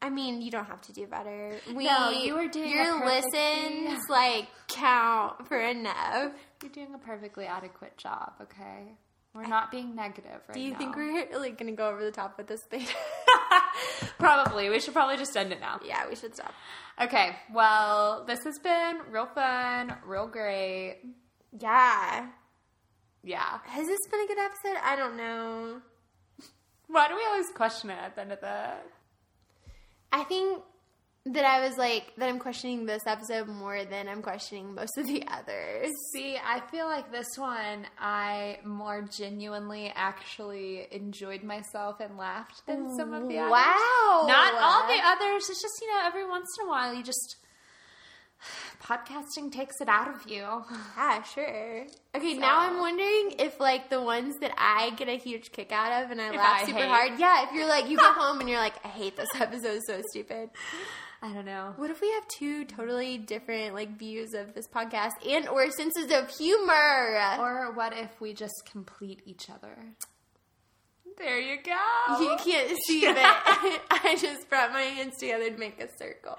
I 0.00 0.10
mean, 0.10 0.42
you 0.42 0.50
don't 0.50 0.66
have 0.66 0.82
to 0.82 0.92
do 0.92 1.06
better. 1.06 1.56
We, 1.74 1.86
No, 1.86 2.10
you 2.10 2.34
were 2.34 2.46
doing 2.46 2.70
your 2.70 3.06
listens 3.06 4.00
like 4.10 4.48
count 4.68 5.48
for 5.48 5.58
enough. 5.58 6.32
You're 6.62 6.72
doing 6.72 6.94
a 6.94 6.98
perfectly 6.98 7.46
adequate 7.46 7.96
job. 7.96 8.34
Okay. 8.42 8.92
We're 9.34 9.46
not 9.48 9.70
being 9.70 9.96
negative 9.96 10.40
right 10.48 10.54
Do 10.54 10.60
you 10.60 10.70
now. 10.72 10.78
think 10.78 10.96
we're 10.96 11.26
like 11.38 11.58
gonna 11.58 11.72
go 11.72 11.88
over 11.88 12.04
the 12.04 12.12
top 12.12 12.38
with 12.38 12.46
this 12.46 12.62
thing? 12.62 12.86
probably. 14.18 14.68
We 14.70 14.78
should 14.80 14.94
probably 14.94 15.16
just 15.16 15.36
end 15.36 15.52
it 15.52 15.60
now. 15.60 15.80
yeah, 15.84 16.08
we 16.08 16.14
should 16.14 16.34
stop. 16.34 16.54
Okay. 17.00 17.34
Well, 17.52 18.24
this 18.26 18.44
has 18.44 18.58
been 18.60 18.98
real 19.10 19.26
fun, 19.26 19.96
real 20.06 20.26
great. 20.28 21.00
Yeah. 21.58 22.28
Yeah. 23.22 23.58
Has 23.64 23.86
this 23.86 24.06
been 24.10 24.20
a 24.20 24.26
good 24.26 24.38
episode? 24.38 24.76
I 24.82 24.96
don't 24.96 25.16
know. 25.16 25.80
Why 26.86 27.08
do 27.08 27.16
we 27.16 27.24
always 27.26 27.48
question 27.50 27.90
it 27.90 27.98
at 27.98 28.14
the 28.14 28.20
end 28.22 28.32
of 28.32 28.40
the? 28.40 28.70
I 30.12 30.22
think 30.24 30.62
that 31.26 31.44
I 31.44 31.66
was 31.66 31.78
like 31.78 32.12
that 32.18 32.28
I'm 32.28 32.38
questioning 32.38 32.84
this 32.84 33.06
episode 33.06 33.48
more 33.48 33.84
than 33.86 34.08
I'm 34.08 34.20
questioning 34.20 34.74
most 34.74 34.98
of 34.98 35.06
the 35.06 35.24
others. 35.28 35.88
See, 36.12 36.36
I 36.36 36.60
feel 36.70 36.84
like 36.86 37.10
this 37.10 37.38
one 37.38 37.86
I 37.98 38.58
more 38.64 39.02
genuinely 39.02 39.90
actually 39.94 40.86
enjoyed 40.90 41.42
myself 41.42 42.00
and 42.00 42.18
laughed 42.18 42.66
than 42.66 42.94
some 42.96 43.14
of 43.14 43.26
the 43.28 43.38
others. 43.38 43.52
Wow. 43.52 44.24
Not 44.28 44.54
all 44.54 44.86
the 44.86 45.00
others. 45.02 45.48
It's 45.48 45.62
just, 45.62 45.80
you 45.80 45.88
know, 45.92 46.00
every 46.04 46.28
once 46.28 46.48
in 46.60 46.66
a 46.66 46.68
while 46.70 46.92
you 46.94 47.02
just 47.02 47.36
podcasting 48.82 49.50
takes 49.50 49.80
it 49.80 49.88
out 49.88 50.08
of 50.14 50.30
you. 50.30 50.44
Yeah, 50.96 51.22
sure. 51.22 51.86
Okay, 52.14 52.34
now 52.34 52.58
I'm 52.60 52.78
wondering 52.78 53.34
if 53.38 53.58
like 53.60 53.88
the 53.90 54.00
ones 54.02 54.36
that 54.40 54.52
I 54.58 54.90
get 54.90 55.08
a 55.08 55.16
huge 55.16 55.52
kick 55.52 55.72
out 55.72 56.04
of 56.04 56.10
and 56.10 56.20
I 56.20 56.28
If 56.30 56.36
laugh 56.36 56.62
I 56.62 56.66
super 56.66 56.78
hate. 56.80 56.88
hard. 56.88 57.12
Yeah, 57.18 57.44
if 57.44 57.52
you're 57.52 57.68
like 57.68 57.88
you 57.88 57.96
go 57.96 58.12
home 58.12 58.40
and 58.40 58.48
you're 58.48 58.58
like, 58.60 58.74
I 58.84 58.88
hate 58.88 59.16
this 59.16 59.28
episode, 59.40 59.80
so 59.86 60.02
stupid. 60.10 60.50
I 61.24 61.32
don't 61.32 61.46
know. 61.46 61.72
What 61.76 61.88
if 61.88 62.02
we 62.02 62.10
have 62.12 62.28
two 62.28 62.66
totally 62.66 63.16
different 63.16 63.72
like 63.72 63.98
views 63.98 64.34
of 64.34 64.52
this 64.54 64.68
podcast 64.68 65.12
and 65.26 65.48
or 65.48 65.70
senses 65.70 66.12
of 66.12 66.28
humor? 66.28 67.18
Or 67.40 67.72
what 67.72 67.96
if 67.96 68.20
we 68.20 68.34
just 68.34 68.68
complete 68.70 69.22
each 69.24 69.48
other? 69.48 69.74
There 71.16 71.40
you 71.40 71.56
go. 71.62 72.20
you 72.20 72.36
can't 72.44 72.76
see 72.86 73.00
that 73.06 73.80
I 73.90 74.16
just 74.20 74.50
brought 74.50 74.72
my 74.72 74.82
hands 74.82 75.14
together 75.18 75.48
to 75.50 75.56
make 75.56 75.80
a 75.80 75.88
circle. 75.98 76.36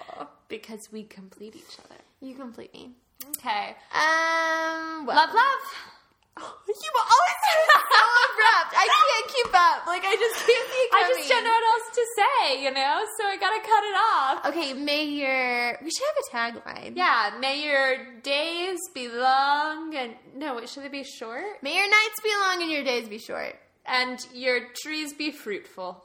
because 0.50 0.82
we 0.92 1.04
complete 1.04 1.56
each 1.56 1.80
other. 1.84 2.00
You 2.22 2.36
complete 2.36 2.72
me. 2.74 2.92
Okay. 3.38 3.70
Um, 3.92 5.08
well, 5.08 5.16
Love, 5.16 5.34
love. 5.34 5.95
You 6.68 6.92
always 7.00 7.40
so 7.46 8.06
abrupt. 8.36 8.72
I 8.76 8.88
can't 8.92 9.28
keep 9.32 9.52
up. 9.54 9.88
Like 9.88 10.04
I 10.06 10.16
just 10.16 10.36
can't 10.46 10.70
it 10.70 10.90
I 10.94 11.14
just 11.16 11.30
don't 11.30 11.44
know 11.44 11.50
what 11.50 11.64
else 11.74 11.96
to 11.96 12.06
say, 12.20 12.64
you 12.64 12.72
know, 12.72 13.06
so 13.18 13.26
I 13.26 13.38
gotta 13.38 13.62
cut 13.62 13.84
it 13.84 13.96
off. 13.96 14.46
Okay, 14.48 14.74
may 14.74 15.06
your 15.06 15.80
we 15.84 15.90
should 15.90 16.06
have 16.12 16.54
a 16.54 16.60
tagline. 16.60 16.98
Yeah, 16.98 17.38
may 17.40 17.64
your 17.64 18.20
days 18.22 18.80
be 18.94 19.08
long 19.08 19.96
and 19.96 20.16
no, 20.36 20.56
wait, 20.56 20.70
should 20.70 20.84
they 20.84 20.90
be 20.90 21.04
short? 21.04 21.62
May 21.62 21.76
your 21.76 21.90
nights 21.90 22.20
be 22.24 22.32
long 22.42 22.62
and 22.62 22.72
your 22.72 22.84
days 22.84 23.08
be 23.08 23.20
short. 23.20 23.56
And 23.86 24.20
your 24.34 24.60
trees 24.76 25.14
be 25.14 25.32
fruitful. 25.32 26.04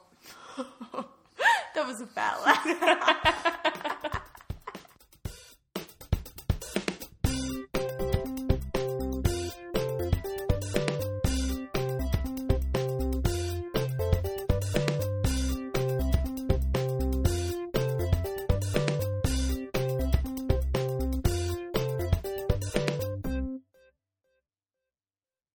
that 1.75 1.87
was 1.87 1.99
a 2.01 2.05
bad 2.05 2.37
laugh. 2.45 4.17